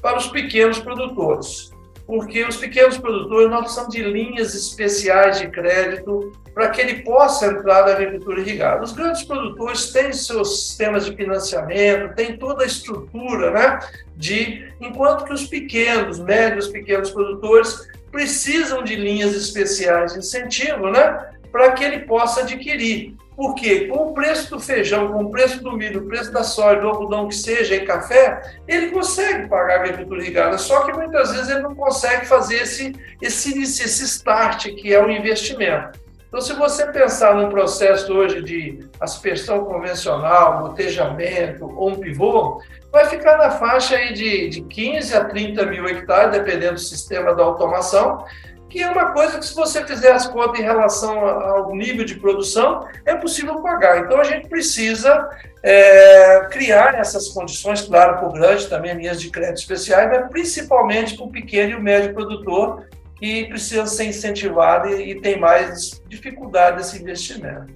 para 0.00 0.16
os 0.16 0.28
pequenos 0.28 0.78
produtores 0.78 1.75
porque 2.06 2.44
os 2.44 2.56
pequenos 2.56 2.96
produtores 2.96 3.50
nós 3.50 3.62
precisamos 3.62 3.92
de 3.92 4.02
linhas 4.02 4.54
especiais 4.54 5.40
de 5.40 5.48
crédito 5.48 6.32
para 6.54 6.70
que 6.70 6.80
ele 6.80 7.02
possa 7.02 7.46
entrar 7.46 7.84
na 7.84 7.92
agricultura 7.92 8.40
irrigada. 8.40 8.82
Os 8.82 8.92
grandes 8.92 9.24
produtores 9.24 9.90
têm 9.92 10.12
seus 10.12 10.68
sistemas 10.68 11.04
de 11.04 11.14
financiamento, 11.16 12.14
têm 12.14 12.36
toda 12.38 12.62
a 12.62 12.66
estrutura, 12.66 13.50
né? 13.50 13.80
De, 14.16 14.72
enquanto 14.80 15.24
que 15.24 15.32
os 15.32 15.46
pequenos, 15.46 16.18
médios, 16.20 16.68
pequenos 16.68 17.10
produtores 17.10 17.88
precisam 18.10 18.82
de 18.82 18.94
linhas 18.94 19.34
especiais 19.34 20.12
de 20.12 20.20
incentivo, 20.20 20.90
né? 20.90 21.32
Para 21.50 21.72
que 21.72 21.84
ele 21.84 22.00
possa 22.00 22.42
adquirir. 22.42 23.14
Porque 23.36 23.86
com 23.86 24.08
o 24.08 24.14
preço 24.14 24.50
do 24.50 24.58
feijão, 24.58 25.12
com 25.12 25.24
o 25.24 25.30
preço 25.30 25.62
do 25.62 25.72
milho, 25.72 26.00
o 26.00 26.06
preço 26.06 26.32
da 26.32 26.42
soja, 26.42 26.80
do 26.80 26.88
algodão 26.88 27.28
que 27.28 27.34
seja 27.34 27.74
e 27.74 27.84
café, 27.84 28.40
ele 28.66 28.90
consegue 28.90 29.46
pagar 29.46 29.74
a 29.74 29.80
agricultura 29.82 30.22
irrigada, 30.22 30.56
só 30.56 30.86
que 30.86 30.92
muitas 30.94 31.32
vezes 31.32 31.50
ele 31.50 31.60
não 31.60 31.74
consegue 31.74 32.24
fazer 32.24 32.62
esse, 32.62 32.94
esse, 33.20 33.62
esse 33.62 34.04
start, 34.04 34.68
que 34.76 34.94
é 34.94 35.04
o 35.04 35.10
investimento. 35.10 36.06
Então, 36.28 36.40
se 36.40 36.54
você 36.54 36.86
pensar 36.86 37.34
num 37.34 37.48
processo 37.48 38.12
hoje 38.12 38.42
de 38.42 38.80
aspersão 39.00 39.64
convencional, 39.64 40.60
motejamento 40.60 41.64
ou 41.64 41.90
um 41.90 41.94
pivô, 41.94 42.60
vai 42.90 43.06
ficar 43.06 43.38
na 43.38 43.50
faixa 43.52 43.96
aí 43.96 44.12
de, 44.12 44.48
de 44.48 44.62
15 44.62 45.14
a 45.14 45.24
30 45.24 45.66
mil 45.66 45.86
hectares, 45.86 46.32
dependendo 46.32 46.74
do 46.74 46.80
sistema 46.80 47.34
da 47.34 47.42
automação, 47.42 48.24
que 48.68 48.82
é 48.82 48.90
uma 48.90 49.12
coisa 49.12 49.38
que, 49.38 49.46
se 49.46 49.54
você 49.54 49.84
fizer 49.86 50.12
as 50.12 50.26
contas 50.26 50.58
em 50.58 50.62
relação 50.62 51.18
ao 51.18 51.74
nível 51.74 52.04
de 52.04 52.16
produção, 52.16 52.86
é 53.04 53.14
possível 53.14 53.62
pagar. 53.62 53.98
Então, 54.00 54.20
a 54.20 54.24
gente 54.24 54.48
precisa 54.48 55.28
é, 55.62 56.46
criar 56.50 56.94
essas 56.94 57.28
condições, 57.28 57.82
claro, 57.82 58.18
para 58.18 58.28
o 58.28 58.32
grande, 58.32 58.68
também 58.68 58.94
linhas 58.94 59.20
de 59.20 59.30
crédito 59.30 59.58
especiais, 59.58 60.10
mas 60.10 60.28
principalmente 60.30 61.16
para 61.16 61.26
o 61.26 61.30
pequeno 61.30 61.72
e 61.72 61.74
o 61.76 61.82
médio 61.82 62.12
produtor, 62.12 62.86
que 63.16 63.46
precisa 63.46 63.86
ser 63.86 64.04
incentivado 64.04 64.88
e, 64.88 65.12
e 65.12 65.20
tem 65.20 65.38
mais 65.38 66.02
dificuldade 66.08 66.78
desse 66.78 67.00
investimento. 67.00 67.72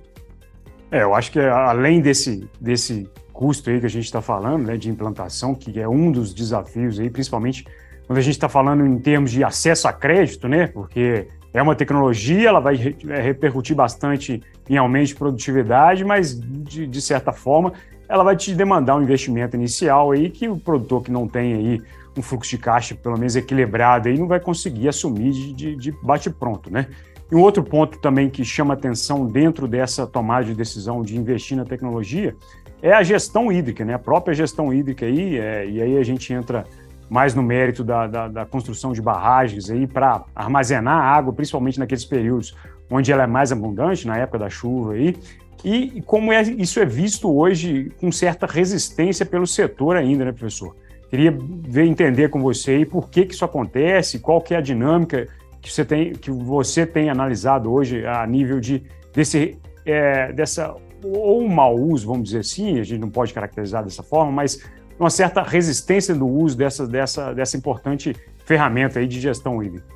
É, 0.90 1.02
eu 1.02 1.14
acho 1.14 1.30
que 1.30 1.38
além 1.38 2.00
desse, 2.00 2.48
desse 2.60 3.08
custo 3.32 3.70
aí 3.70 3.80
que 3.80 3.86
a 3.86 3.90
gente 3.90 4.04
está 4.04 4.20
falando, 4.20 4.66
né, 4.66 4.76
de 4.76 4.90
implantação, 4.90 5.54
que 5.54 5.80
é 5.80 5.88
um 5.88 6.10
dos 6.10 6.34
desafios 6.34 6.98
aí, 6.98 7.08
principalmente 7.08 7.64
quando 8.10 8.18
a 8.18 8.22
gente 8.22 8.34
está 8.34 8.48
falando 8.48 8.84
em 8.84 8.98
termos 8.98 9.30
de 9.30 9.44
acesso 9.44 9.86
a 9.86 9.92
crédito, 9.92 10.48
né? 10.48 10.66
Porque 10.66 11.28
é 11.54 11.62
uma 11.62 11.76
tecnologia, 11.76 12.48
ela 12.48 12.58
vai 12.58 12.96
é, 13.08 13.20
repercutir 13.20 13.76
bastante 13.76 14.42
em 14.68 14.76
aumento 14.76 15.06
de 15.06 15.14
produtividade, 15.14 16.04
mas 16.04 16.36
de, 16.36 16.88
de, 16.88 17.00
certa 17.00 17.30
forma 17.30 17.72
ela 18.08 18.24
vai 18.24 18.34
te 18.34 18.52
demandar 18.52 18.96
um 18.96 19.02
investimento 19.02 19.54
inicial 19.54 20.10
aí 20.10 20.28
que 20.28 20.48
o 20.48 20.56
produtor 20.56 21.04
que 21.04 21.12
não 21.12 21.28
tem 21.28 21.54
aí 21.54 21.82
um 22.18 22.20
fluxo 22.20 22.50
de 22.50 22.58
caixa 22.58 22.96
pelo 22.96 23.16
menos 23.16 23.36
equilibrado 23.36 24.08
aí 24.08 24.18
não 24.18 24.26
vai 24.26 24.40
conseguir 24.40 24.88
assumir 24.88 25.30
de, 25.30 25.52
de, 25.52 25.76
de 25.76 25.92
bate 26.02 26.28
pronto, 26.30 26.68
né? 26.68 26.88
E 27.30 27.34
um 27.36 27.40
outro 27.40 27.62
ponto 27.62 27.96
também 28.00 28.28
que 28.28 28.44
chama 28.44 28.74
atenção 28.74 29.24
dentro 29.24 29.68
dessa 29.68 30.04
tomada 30.04 30.46
de 30.46 30.54
decisão 30.56 31.00
de 31.00 31.16
investir 31.16 31.56
na 31.56 31.64
tecnologia 31.64 32.34
é 32.82 32.92
a 32.92 33.04
gestão 33.04 33.52
hídrica, 33.52 33.84
né? 33.84 33.94
A 33.94 34.00
própria 34.00 34.34
gestão 34.34 34.74
hídrica 34.74 35.06
aí, 35.06 35.38
é, 35.38 35.68
e 35.68 35.80
aí 35.80 35.96
a 35.96 36.02
gente 36.02 36.32
entra 36.32 36.66
mais 37.10 37.34
no 37.34 37.42
mérito 37.42 37.82
da, 37.82 38.06
da, 38.06 38.28
da 38.28 38.46
construção 38.46 38.92
de 38.92 39.02
barragens 39.02 39.66
para 39.92 40.24
armazenar 40.34 41.02
água, 41.02 41.32
principalmente 41.32 41.78
naqueles 41.78 42.04
períodos 42.04 42.56
onde 42.88 43.12
ela 43.12 43.24
é 43.24 43.26
mais 43.26 43.50
abundante, 43.50 44.06
na 44.06 44.16
época 44.16 44.38
da 44.38 44.48
chuva 44.48 44.94
aí, 44.94 45.16
e 45.64 46.00
como 46.02 46.32
é, 46.32 46.40
isso 46.42 46.80
é 46.80 46.86
visto 46.86 47.30
hoje 47.30 47.92
com 48.00 48.10
certa 48.10 48.46
resistência 48.46 49.26
pelo 49.26 49.46
setor 49.46 49.96
ainda, 49.96 50.24
né, 50.24 50.32
professor? 50.32 50.74
Queria 51.10 51.36
ver, 51.68 51.84
entender 51.84 52.30
com 52.30 52.40
você 52.40 52.72
aí 52.72 52.86
por 52.86 53.10
que, 53.10 53.26
que 53.26 53.34
isso 53.34 53.44
acontece, 53.44 54.20
qual 54.20 54.40
que 54.40 54.54
é 54.54 54.58
a 54.58 54.60
dinâmica 54.60 55.26
que 55.60 55.70
você 55.70 55.84
tem, 55.84 56.12
que 56.12 56.30
você 56.30 56.86
tem 56.86 57.10
analisado 57.10 57.70
hoje 57.70 58.06
a 58.06 58.24
nível 58.26 58.60
de 58.60 58.82
desse, 59.12 59.58
é, 59.84 60.32
dessa 60.32 60.74
ou 61.02 61.42
um 61.42 61.48
mau 61.48 61.74
uso, 61.76 62.06
vamos 62.06 62.24
dizer 62.24 62.40
assim, 62.40 62.78
a 62.78 62.84
gente 62.84 63.00
não 63.00 63.10
pode 63.10 63.32
caracterizar 63.32 63.82
dessa 63.82 64.02
forma, 64.02 64.30
mas 64.30 64.62
uma 65.00 65.08
certa 65.08 65.42
resistência 65.42 66.14
do 66.14 66.28
uso 66.28 66.56
dessa, 66.56 66.86
dessa, 66.86 67.32
dessa 67.32 67.56
importante 67.56 68.14
ferramenta 68.44 68.98
aí 68.98 69.06
de 69.06 69.18
gestão 69.18 69.62
hídrica? 69.62 69.86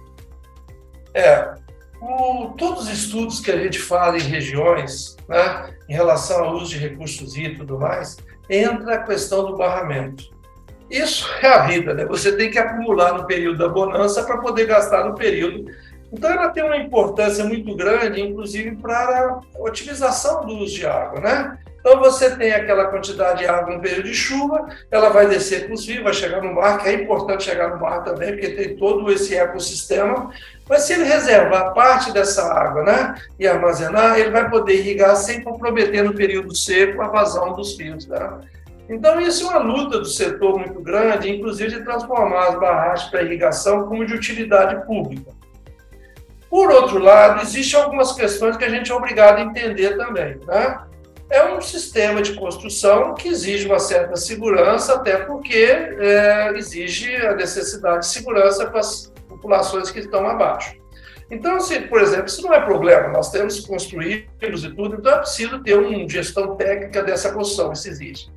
É, 1.12 1.54
o, 2.00 2.54
todos 2.56 2.84
os 2.84 2.88
estudos 2.88 3.38
que 3.38 3.50
a 3.50 3.58
gente 3.58 3.78
fala 3.78 4.16
em 4.16 4.22
regiões, 4.22 5.16
né, 5.28 5.74
em 5.88 5.92
relação 5.92 6.42
ao 6.42 6.54
uso 6.54 6.70
de 6.70 6.78
recursos 6.78 7.36
e 7.36 7.50
tudo 7.50 7.78
mais, 7.78 8.16
entra 8.48 8.94
a 8.94 9.02
questão 9.02 9.44
do 9.44 9.56
barramento. 9.56 10.32
Isso 10.90 11.28
é 11.42 11.48
a 11.48 11.66
vida, 11.66 11.92
né? 11.92 12.04
Você 12.06 12.36
tem 12.36 12.50
que 12.50 12.58
acumular 12.58 13.14
no 13.14 13.26
período 13.26 13.58
da 13.58 13.68
bonança 13.68 14.22
para 14.22 14.38
poder 14.38 14.66
gastar 14.66 15.04
no 15.04 15.14
período. 15.14 15.64
Então, 16.12 16.30
ela 16.30 16.50
tem 16.50 16.62
uma 16.62 16.76
importância 16.76 17.44
muito 17.44 17.74
grande, 17.74 18.20
inclusive 18.20 18.76
para 18.76 18.92
a 19.00 19.40
otimização 19.60 20.46
do 20.46 20.54
uso 20.58 20.74
de 20.74 20.86
água, 20.86 21.20
né? 21.20 21.58
Então 21.84 22.00
você 22.00 22.34
tem 22.34 22.50
aquela 22.50 22.86
quantidade 22.86 23.40
de 23.40 23.46
água 23.46 23.74
no 23.74 23.82
período 23.82 24.04
de 24.04 24.14
chuva, 24.14 24.68
ela 24.90 25.10
vai 25.10 25.26
descer 25.28 25.66
para 25.66 25.74
os 25.74 25.86
rios, 25.86 26.02
vai 26.02 26.14
chegar 26.14 26.40
no 26.40 26.54
mar, 26.54 26.78
que 26.78 26.88
é 26.88 26.94
importante 26.94 27.44
chegar 27.44 27.68
no 27.68 27.78
mar 27.78 28.02
também, 28.02 28.32
porque 28.32 28.52
tem 28.52 28.74
todo 28.74 29.12
esse 29.12 29.36
ecossistema. 29.36 30.30
Mas 30.66 30.84
se 30.84 30.94
ele 30.94 31.04
reservar 31.04 31.74
parte 31.74 32.10
dessa 32.10 32.50
água 32.50 32.84
né, 32.84 33.14
e 33.38 33.46
armazenar, 33.46 34.18
ele 34.18 34.30
vai 34.30 34.48
poder 34.48 34.76
irrigar 34.76 35.14
sem 35.14 35.42
comprometer 35.42 36.02
no 36.02 36.14
período 36.14 36.56
seco 36.56 37.02
a 37.02 37.08
vazão 37.08 37.52
dos 37.52 37.78
rios. 37.78 38.06
Né? 38.06 38.40
Então, 38.88 39.20
isso 39.20 39.46
é 39.46 39.50
uma 39.50 39.58
luta 39.58 39.98
do 39.98 40.06
setor 40.06 40.58
muito 40.58 40.80
grande, 40.80 41.30
inclusive 41.30 41.70
de 41.70 41.84
transformar 41.84 42.48
as 42.48 42.58
barragens 42.58 43.10
para 43.10 43.22
irrigação 43.22 43.86
como 43.86 44.06
de 44.06 44.14
utilidade 44.14 44.86
pública. 44.86 45.30
Por 46.48 46.70
outro 46.70 46.98
lado, 46.98 47.42
existem 47.42 47.78
algumas 47.78 48.12
questões 48.12 48.56
que 48.56 48.64
a 48.64 48.70
gente 48.70 48.90
é 48.90 48.94
obrigado 48.94 49.36
a 49.36 49.42
entender 49.42 49.98
também. 49.98 50.40
Né? 50.46 50.78
É 51.34 51.52
um 51.52 51.60
sistema 51.60 52.22
de 52.22 52.34
construção 52.34 53.14
que 53.14 53.28
exige 53.28 53.66
uma 53.66 53.80
certa 53.80 54.16
segurança, 54.16 54.94
até 54.94 55.16
porque 55.16 55.56
é, 55.56 56.52
exige 56.56 57.14
a 57.16 57.34
necessidade 57.34 58.00
de 58.00 58.06
segurança 58.06 58.66
para 58.66 58.80
as 58.80 59.12
populações 59.28 59.90
que 59.90 59.98
estão 59.98 60.26
abaixo. 60.26 60.76
Então, 61.30 61.56
assim, 61.56 61.82
por 61.82 62.00
exemplo, 62.00 62.26
isso 62.26 62.42
não 62.42 62.54
é 62.54 62.60
problema, 62.60 63.08
nós 63.08 63.30
temos 63.30 63.58
construídos 63.60 64.64
e 64.64 64.70
tudo, 64.74 64.96
então 64.96 65.12
é 65.12 65.18
preciso 65.18 65.60
ter 65.62 65.76
uma 65.76 66.08
gestão 66.08 66.54
técnica 66.54 67.02
dessa 67.02 67.32
construção, 67.32 67.72
isso 67.72 67.88
existe. 67.88 68.32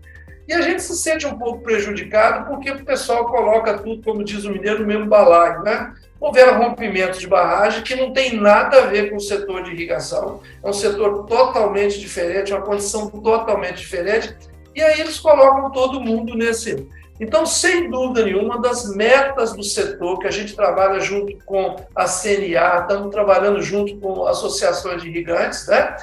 E 0.47 0.53
a 0.53 0.61
gente 0.61 0.81
se 0.81 0.95
sente 0.95 1.27
um 1.27 1.37
pouco 1.37 1.61
prejudicado 1.61 2.47
porque 2.47 2.71
o 2.71 2.85
pessoal 2.85 3.25
coloca 3.25 3.77
tudo, 3.77 4.01
como 4.01 4.23
diz 4.23 4.45
o 4.45 4.51
mineiro, 4.51 4.79
no 4.79 4.87
mesmo 4.87 5.05
balaio, 5.05 5.61
né? 5.61 5.93
Houveram 6.19 6.59
rompimentos 6.59 7.19
de 7.19 7.27
barragem 7.27 7.83
que 7.83 7.95
não 7.95 8.11
tem 8.11 8.35
nada 8.35 8.83
a 8.83 8.85
ver 8.87 9.09
com 9.09 9.17
o 9.17 9.21
setor 9.21 9.63
de 9.63 9.71
irrigação, 9.71 10.41
é 10.63 10.69
um 10.69 10.73
setor 10.73 11.25
totalmente 11.25 11.99
diferente, 11.99 12.51
uma 12.51 12.61
condição 12.61 13.09
totalmente 13.09 13.77
diferente, 13.77 14.35
e 14.75 14.81
aí 14.81 14.99
eles 14.99 15.19
colocam 15.19 15.71
todo 15.71 16.01
mundo 16.01 16.35
nesse. 16.35 16.87
Então, 17.19 17.45
sem 17.45 17.89
dúvida 17.89 18.25
nenhuma, 18.25 18.55
uma 18.55 18.61
das 18.61 18.93
metas 18.95 19.53
do 19.53 19.63
setor, 19.63 20.19
que 20.19 20.27
a 20.27 20.31
gente 20.31 20.55
trabalha 20.55 20.99
junto 20.99 21.35
com 21.45 21.75
a 21.95 22.05
CNA, 22.05 22.81
estamos 22.81 23.11
trabalhando 23.11 23.61
junto 23.61 23.97
com 23.97 24.27
associações 24.27 25.01
de 25.01 25.09
irrigantes, 25.09 25.67
né? 25.67 25.95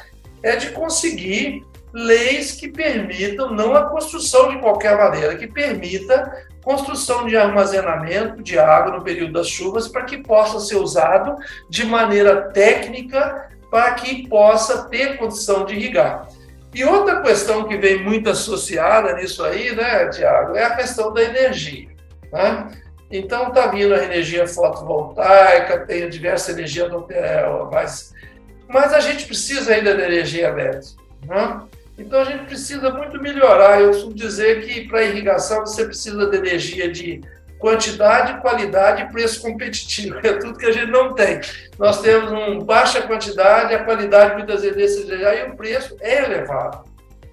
é 0.45 0.57
de 0.57 0.71
conseguir 0.73 1.65
leis 1.93 2.53
que 2.53 2.69
permitam, 2.69 3.53
não 3.53 3.75
a 3.75 3.85
construção 3.85 4.51
de 4.51 4.59
qualquer 4.59 4.97
maneira, 4.97 5.37
que 5.37 5.47
permita 5.47 6.47
construção 6.65 7.27
de 7.27 7.37
armazenamento 7.37 8.43
de 8.43 8.59
água 8.59 8.97
no 8.97 9.05
período 9.05 9.35
das 9.35 9.49
chuvas 9.49 9.87
para 9.87 10.05
que 10.05 10.19
possa 10.19 10.59
ser 10.61 10.77
usado 10.77 11.37
de 11.69 11.85
maneira 11.85 12.51
técnica 12.53 13.51
para 13.71 13.93
que 13.95 14.27
possa 14.29 14.89
ter 14.89 15.19
condição 15.19 15.65
de 15.65 15.75
irrigar. 15.75 16.29
E 16.75 16.85
outra 16.85 17.21
questão 17.23 17.69
que 17.69 17.77
vem 17.77 18.03
muito 18.03 18.31
associada 18.31 19.15
nisso 19.15 19.45
aí, 19.45 19.75
né, 19.75 20.09
Tiago, 20.09 20.57
é 20.57 20.65
a 20.65 20.75
questão 20.75 21.13
da 21.13 21.23
energia. 21.23 21.89
Né? 22.33 22.69
Então, 23.11 23.49
está 23.49 23.69
vindo 23.69 23.95
a 23.95 24.03
energia 24.03 24.47
fotovoltaica, 24.47 25.87
tem 25.87 26.09
diversa 26.09 26.51
energia 26.51 26.89
mas, 27.71 28.13
mas 28.69 28.93
a 28.93 28.99
gente 28.99 29.27
precisa 29.27 29.73
ainda 29.73 29.95
da 29.95 30.05
energia 30.05 30.49
elétrica. 30.49 31.03
Né? 31.27 31.61
Então, 31.97 32.21
a 32.21 32.25
gente 32.25 32.45
precisa 32.47 32.91
muito 32.91 33.21
melhorar. 33.21 33.81
Eu 33.81 33.89
costumo 33.89 34.15
dizer 34.15 34.67
que 34.67 34.89
para 34.89 35.05
irrigação 35.05 35.61
você 35.61 35.85
precisa 35.85 36.27
de 36.27 36.37
energia 36.37 36.91
de 36.91 37.21
quantidade, 37.59 38.43
qualidade 38.43 39.03
e 39.03 39.09
preço 39.09 39.41
competitivo. 39.41 40.19
É 40.23 40.35
tudo 40.35 40.59
que 40.59 40.67
a 40.67 40.73
gente 40.73 40.91
não 40.91 41.15
tem. 41.15 41.41
Nós 41.79 42.03
temos 42.03 42.31
uma 42.31 42.63
baixa 42.63 43.01
quantidade, 43.01 43.75
a 43.75 43.85
qualidade 43.85 44.35
muitas 44.35 44.63
vezes 44.63 45.09
é 45.09 45.47
e 45.47 45.51
o 45.51 45.57
preço 45.57 45.97
é 46.01 46.25
elevado. 46.25 46.85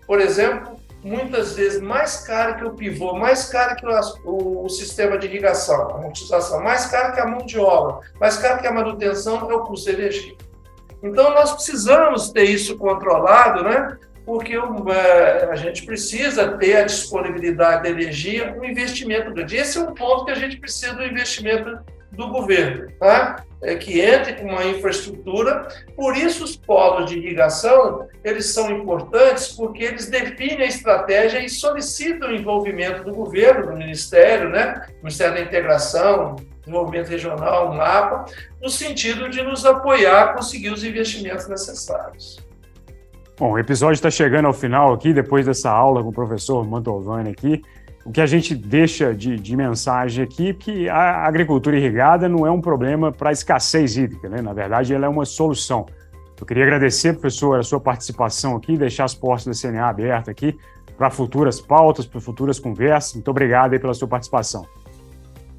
Por 0.08 0.22
exemplo, 0.22 0.80
muitas 1.04 1.56
vezes 1.56 1.82
mais 1.82 2.26
caro 2.26 2.56
que 2.56 2.64
o 2.64 2.72
pivô, 2.72 3.14
mais 3.14 3.50
caro 3.50 3.76
que 3.76 3.86
o, 3.86 4.66
o, 4.66 4.70
sistema 4.70 5.18
de 5.18 5.28
irrigação, 5.28 5.90
a 5.90 5.96
amortização, 5.96 6.64
mais 6.64 6.86
caro 6.86 7.14
que 7.14 7.20
a 7.20 7.26
mão 7.26 7.46
de 7.46 7.60
obra, 7.60 8.00
mais 8.20 8.38
caro 8.38 8.62
que 8.62 8.68
a 8.68 8.72
manutenção 8.72 9.50
é 9.50 9.54
o 9.54 9.66
custo 9.66 9.90
de 9.90 9.98
energia. 9.98 10.36
Então, 11.04 11.34
nós 11.34 11.52
precisamos 11.52 12.30
ter 12.30 12.44
isso 12.44 12.78
controlado, 12.78 13.64
né? 13.64 13.98
Porque 14.26 14.54
é, 14.56 15.50
a 15.52 15.56
gente 15.56 15.86
precisa 15.86 16.58
ter 16.58 16.78
a 16.78 16.84
disponibilidade 16.84 17.84
de 17.84 17.90
energia, 17.90 18.56
um 18.58 18.64
investimento 18.64 19.34
grande. 19.34 19.56
Esse 19.56 19.78
é 19.78 19.82
um 19.82 19.94
ponto 19.94 20.26
que 20.26 20.32
a 20.32 20.36
gente 20.36 20.58
precisa 20.58 20.94
do 20.94 21.04
investimento 21.04 21.80
do 22.12 22.28
governo, 22.28 22.92
tá? 23.00 23.44
É 23.64 23.76
que 23.76 24.02
entre 24.02 24.34
com 24.34 24.48
uma 24.48 24.66
infraestrutura. 24.66 25.68
Por 25.96 26.18
isso, 26.18 26.44
os 26.44 26.58
polos 26.58 27.10
de 27.10 27.18
irrigação 27.18 28.08
eles 28.24 28.48
são 28.48 28.70
importantes 28.70 29.50
porque 29.50 29.84
eles 29.84 30.10
definem 30.10 30.64
a 30.64 30.66
estratégia 30.66 31.40
e 31.40 31.50
solicitam 31.50 32.30
o 32.30 32.36
envolvimento 32.36 33.04
do 33.04 33.14
governo, 33.14 33.68
do 33.68 33.78
Ministério, 33.78 34.50
né? 34.50 34.88
Ministério 34.98 35.36
da 35.36 35.42
Integração, 35.42 36.36
Desenvolvimento 36.60 37.08
Regional, 37.08 37.74
MAPA, 37.74 38.26
no 38.62 38.70
sentido 38.70 39.30
de 39.30 39.42
nos 39.42 39.66
apoiar 39.66 40.24
a 40.24 40.34
conseguir 40.34 40.70
os 40.70 40.84
investimentos 40.84 41.48
necessários. 41.48 42.51
Bom, 43.42 43.54
o 43.54 43.58
episódio 43.58 43.96
está 43.96 44.12
chegando 44.12 44.46
ao 44.46 44.54
final 44.54 44.94
aqui, 44.94 45.12
depois 45.12 45.48
dessa 45.48 45.72
aula 45.72 46.04
com 46.04 46.10
o 46.10 46.14
professor 46.14 46.64
Mantovani 46.64 47.32
aqui. 47.32 47.64
O 48.06 48.12
que 48.12 48.22
a 48.22 48.28
gente 48.28 48.54
deixa 48.54 49.16
de, 49.16 49.36
de 49.36 49.58
mensagem 49.58 50.24
aqui 50.24 50.50
é 50.50 50.54
que 50.54 50.88
a 50.88 51.26
agricultura 51.26 51.76
irrigada 51.76 52.30
não 52.30 52.46
é 52.46 52.52
um 52.52 52.62
problema 52.62 53.12
para 53.12 53.30
a 53.30 53.32
escassez 53.32 53.98
hídrica, 53.98 54.30
né? 54.30 54.44
Na 54.44 54.54
verdade, 54.54 54.94
ela 54.94 55.08
é 55.08 55.10
uma 55.10 55.26
solução. 55.26 55.88
Eu 56.40 56.46
queria 56.46 56.66
agradecer, 56.66 57.14
professor, 57.14 57.60
a 57.60 57.64
sua 57.64 57.80
participação 57.80 58.56
aqui, 58.56 58.78
deixar 58.78 59.06
as 59.06 59.16
portas 59.16 59.48
da 59.48 59.70
CNA 59.70 59.90
abertas 59.90 60.30
aqui 60.30 60.56
para 60.96 61.10
futuras 61.10 61.60
pautas, 61.60 62.06
para 62.06 62.22
futuras 62.22 62.60
conversas. 62.60 63.16
Muito 63.16 63.32
obrigado 63.32 63.74
aí 63.74 63.80
pela 63.80 63.96
sua 63.96 64.08
participação. 64.08 64.68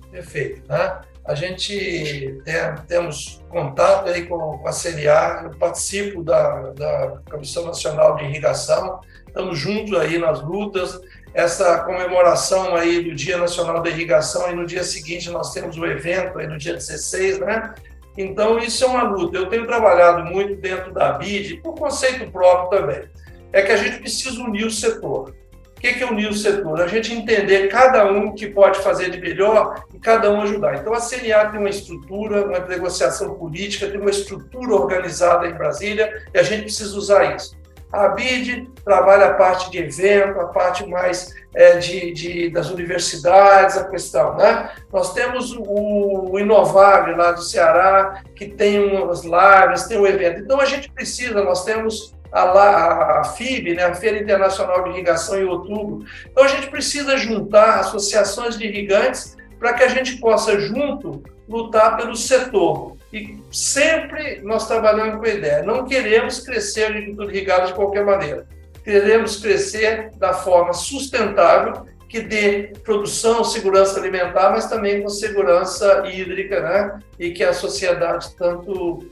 Perfeito. 0.08 0.62
Né? 0.68 1.00
A 1.24 1.34
gente 1.34 2.40
tem, 2.44 2.74
temos 2.88 3.42
contato 3.48 4.08
aí 4.08 4.26
com, 4.26 4.58
com 4.58 4.68
a 4.68 4.72
CNA, 4.72 5.44
eu 5.44 5.58
participo 5.58 6.22
da, 6.22 6.70
da 6.70 7.18
Comissão 7.30 7.64
Nacional 7.64 8.16
de 8.16 8.24
Irrigação, 8.24 9.00
estamos 9.26 9.58
juntos 9.58 9.96
aí 9.98 10.18
nas 10.18 10.42
lutas, 10.42 11.00
essa 11.32 11.78
comemoração 11.84 12.74
aí 12.74 13.02
do 13.04 13.14
Dia 13.14 13.38
Nacional 13.38 13.80
da 13.82 13.88
Irrigação 13.88 14.50
e 14.50 14.54
no 14.54 14.66
dia 14.66 14.82
seguinte 14.82 15.30
nós 15.30 15.52
temos 15.52 15.78
o 15.78 15.86
evento 15.86 16.38
aí 16.38 16.46
no 16.46 16.58
dia 16.58 16.74
16, 16.74 17.38
né? 17.38 17.74
Então 18.18 18.58
isso 18.58 18.84
é 18.84 18.86
uma 18.86 19.04
luta. 19.04 19.38
Eu 19.38 19.46
tenho 19.46 19.66
trabalhado 19.66 20.24
muito 20.24 20.56
dentro 20.56 20.92
da 20.92 21.12
BID, 21.12 21.62
por 21.62 21.74
conceito 21.74 22.30
próprio 22.30 22.80
também. 22.80 23.08
É 23.52 23.62
que 23.62 23.72
a 23.72 23.76
gente 23.76 24.00
precisa 24.00 24.42
unir 24.42 24.66
o 24.66 24.70
setor 24.70 25.34
que, 25.82 25.94
que 25.94 26.04
é 26.04 26.06
unir 26.06 26.30
o 26.30 26.34
setor? 26.34 26.80
A 26.80 26.86
gente 26.86 27.12
entender 27.12 27.66
cada 27.66 28.04
um 28.06 28.32
que 28.32 28.46
pode 28.46 28.78
fazer 28.78 29.10
de 29.10 29.20
melhor 29.20 29.82
e 29.92 29.98
cada 29.98 30.30
um 30.30 30.40
ajudar. 30.42 30.76
Então, 30.76 30.94
a 30.94 31.00
CNA 31.00 31.46
tem 31.46 31.58
uma 31.58 31.68
estrutura, 31.68 32.46
uma 32.46 32.60
negociação 32.60 33.34
política, 33.34 33.88
tem 33.88 34.00
uma 34.00 34.10
estrutura 34.10 34.74
organizada 34.74 35.48
em 35.48 35.52
Brasília 35.52 36.22
e 36.32 36.38
a 36.38 36.42
gente 36.44 36.62
precisa 36.62 36.96
usar 36.96 37.34
isso. 37.34 37.60
A 37.92 38.08
BID 38.08 38.70
trabalha 38.84 39.26
a 39.26 39.34
parte 39.34 39.70
de 39.72 39.78
evento, 39.78 40.40
a 40.40 40.46
parte 40.46 40.86
mais 40.86 41.34
é, 41.52 41.76
de, 41.76 42.12
de, 42.12 42.48
das 42.48 42.70
universidades, 42.70 43.76
a 43.76 43.84
questão, 43.84 44.36
né? 44.36 44.70
Nós 44.90 45.12
temos 45.12 45.52
o, 45.52 46.30
o 46.30 46.38
Inovagre 46.38 47.14
lá 47.16 47.32
do 47.32 47.42
Ceará, 47.42 48.22
que 48.36 48.46
tem 48.46 48.78
umas 48.78 49.24
lives, 49.24 49.82
tem 49.88 49.98
um 49.98 50.06
evento. 50.06 50.40
Então, 50.40 50.60
a 50.60 50.64
gente 50.64 50.90
precisa, 50.90 51.42
nós 51.42 51.64
temos 51.64 52.14
a, 52.32 53.20
a 53.20 53.24
FIB, 53.24 53.74
né, 53.74 53.84
a 53.84 53.94
Feira 53.94 54.18
Internacional 54.18 54.84
de 54.84 54.90
Irrigação, 54.90 55.38
em 55.38 55.44
outubro. 55.44 56.06
Então, 56.30 56.44
a 56.44 56.48
gente 56.48 56.68
precisa 56.68 57.16
juntar 57.16 57.80
associações 57.80 58.56
de 58.56 58.66
irrigantes 58.66 59.36
para 59.58 59.74
que 59.74 59.82
a 59.84 59.88
gente 59.88 60.16
possa, 60.16 60.58
junto, 60.58 61.22
lutar 61.48 61.96
pelo 61.96 62.16
setor. 62.16 62.96
E 63.12 63.38
sempre 63.50 64.40
nós 64.42 64.66
trabalhamos 64.66 65.20
com 65.20 65.26
a 65.26 65.28
ideia: 65.28 65.62
não 65.62 65.84
queremos 65.84 66.40
crescer 66.40 66.84
a 66.84 66.88
agricultura 66.88 67.30
irrigada 67.30 67.66
de 67.66 67.74
qualquer 67.74 68.04
maneira. 68.04 68.46
Queremos 68.82 69.36
crescer 69.36 70.10
da 70.16 70.32
forma 70.32 70.72
sustentável 70.72 71.86
que 72.08 72.20
dê 72.20 72.72
produção, 72.84 73.44
segurança 73.44 73.98
alimentar, 73.98 74.50
mas 74.50 74.68
também 74.68 75.02
com 75.02 75.08
segurança 75.08 76.02
hídrica, 76.06 76.60
né? 76.60 76.98
E 77.18 77.30
que 77.30 77.44
a 77.44 77.54
sociedade 77.54 78.34
tanto 78.36 79.08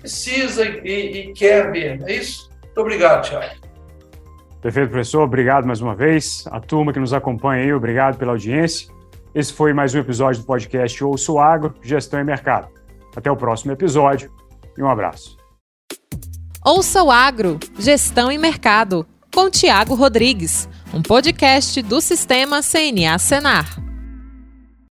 precisa 0.00 0.64
e, 0.64 1.28
e 1.28 1.32
quer 1.32 1.70
ver, 1.70 2.02
é 2.06 2.12
isso? 2.12 2.49
Muito 2.80 2.94
obrigado, 2.94 3.28
Tiago. 3.28 3.54
Perfeito, 4.62 4.90
professor. 4.90 5.22
Obrigado 5.22 5.66
mais 5.66 5.80
uma 5.80 5.94
vez. 5.94 6.44
A 6.50 6.60
turma 6.60 6.92
que 6.92 6.98
nos 6.98 7.12
acompanha 7.12 7.62
aí, 7.62 7.72
obrigado 7.72 8.16
pela 8.16 8.32
audiência. 8.32 8.90
Esse 9.34 9.52
foi 9.52 9.72
mais 9.72 9.94
um 9.94 9.98
episódio 9.98 10.42
do 10.42 10.46
podcast 10.46 11.04
Ouço 11.04 11.38
Agro, 11.38 11.74
Gestão 11.82 12.20
e 12.20 12.24
Mercado. 12.24 12.68
Até 13.14 13.30
o 13.30 13.36
próximo 13.36 13.72
episódio 13.72 14.32
e 14.76 14.82
um 14.82 14.88
abraço. 14.88 15.36
Ouça 16.64 17.02
o 17.02 17.10
Agro, 17.10 17.58
Gestão 17.78 18.30
e 18.32 18.38
Mercado, 18.38 19.06
com 19.34 19.50
Tiago 19.50 19.94
Rodrigues, 19.94 20.68
um 20.92 21.02
podcast 21.02 21.80
do 21.82 22.00
Sistema 22.00 22.60
CNA 22.62 23.18
Senar. 23.18 23.89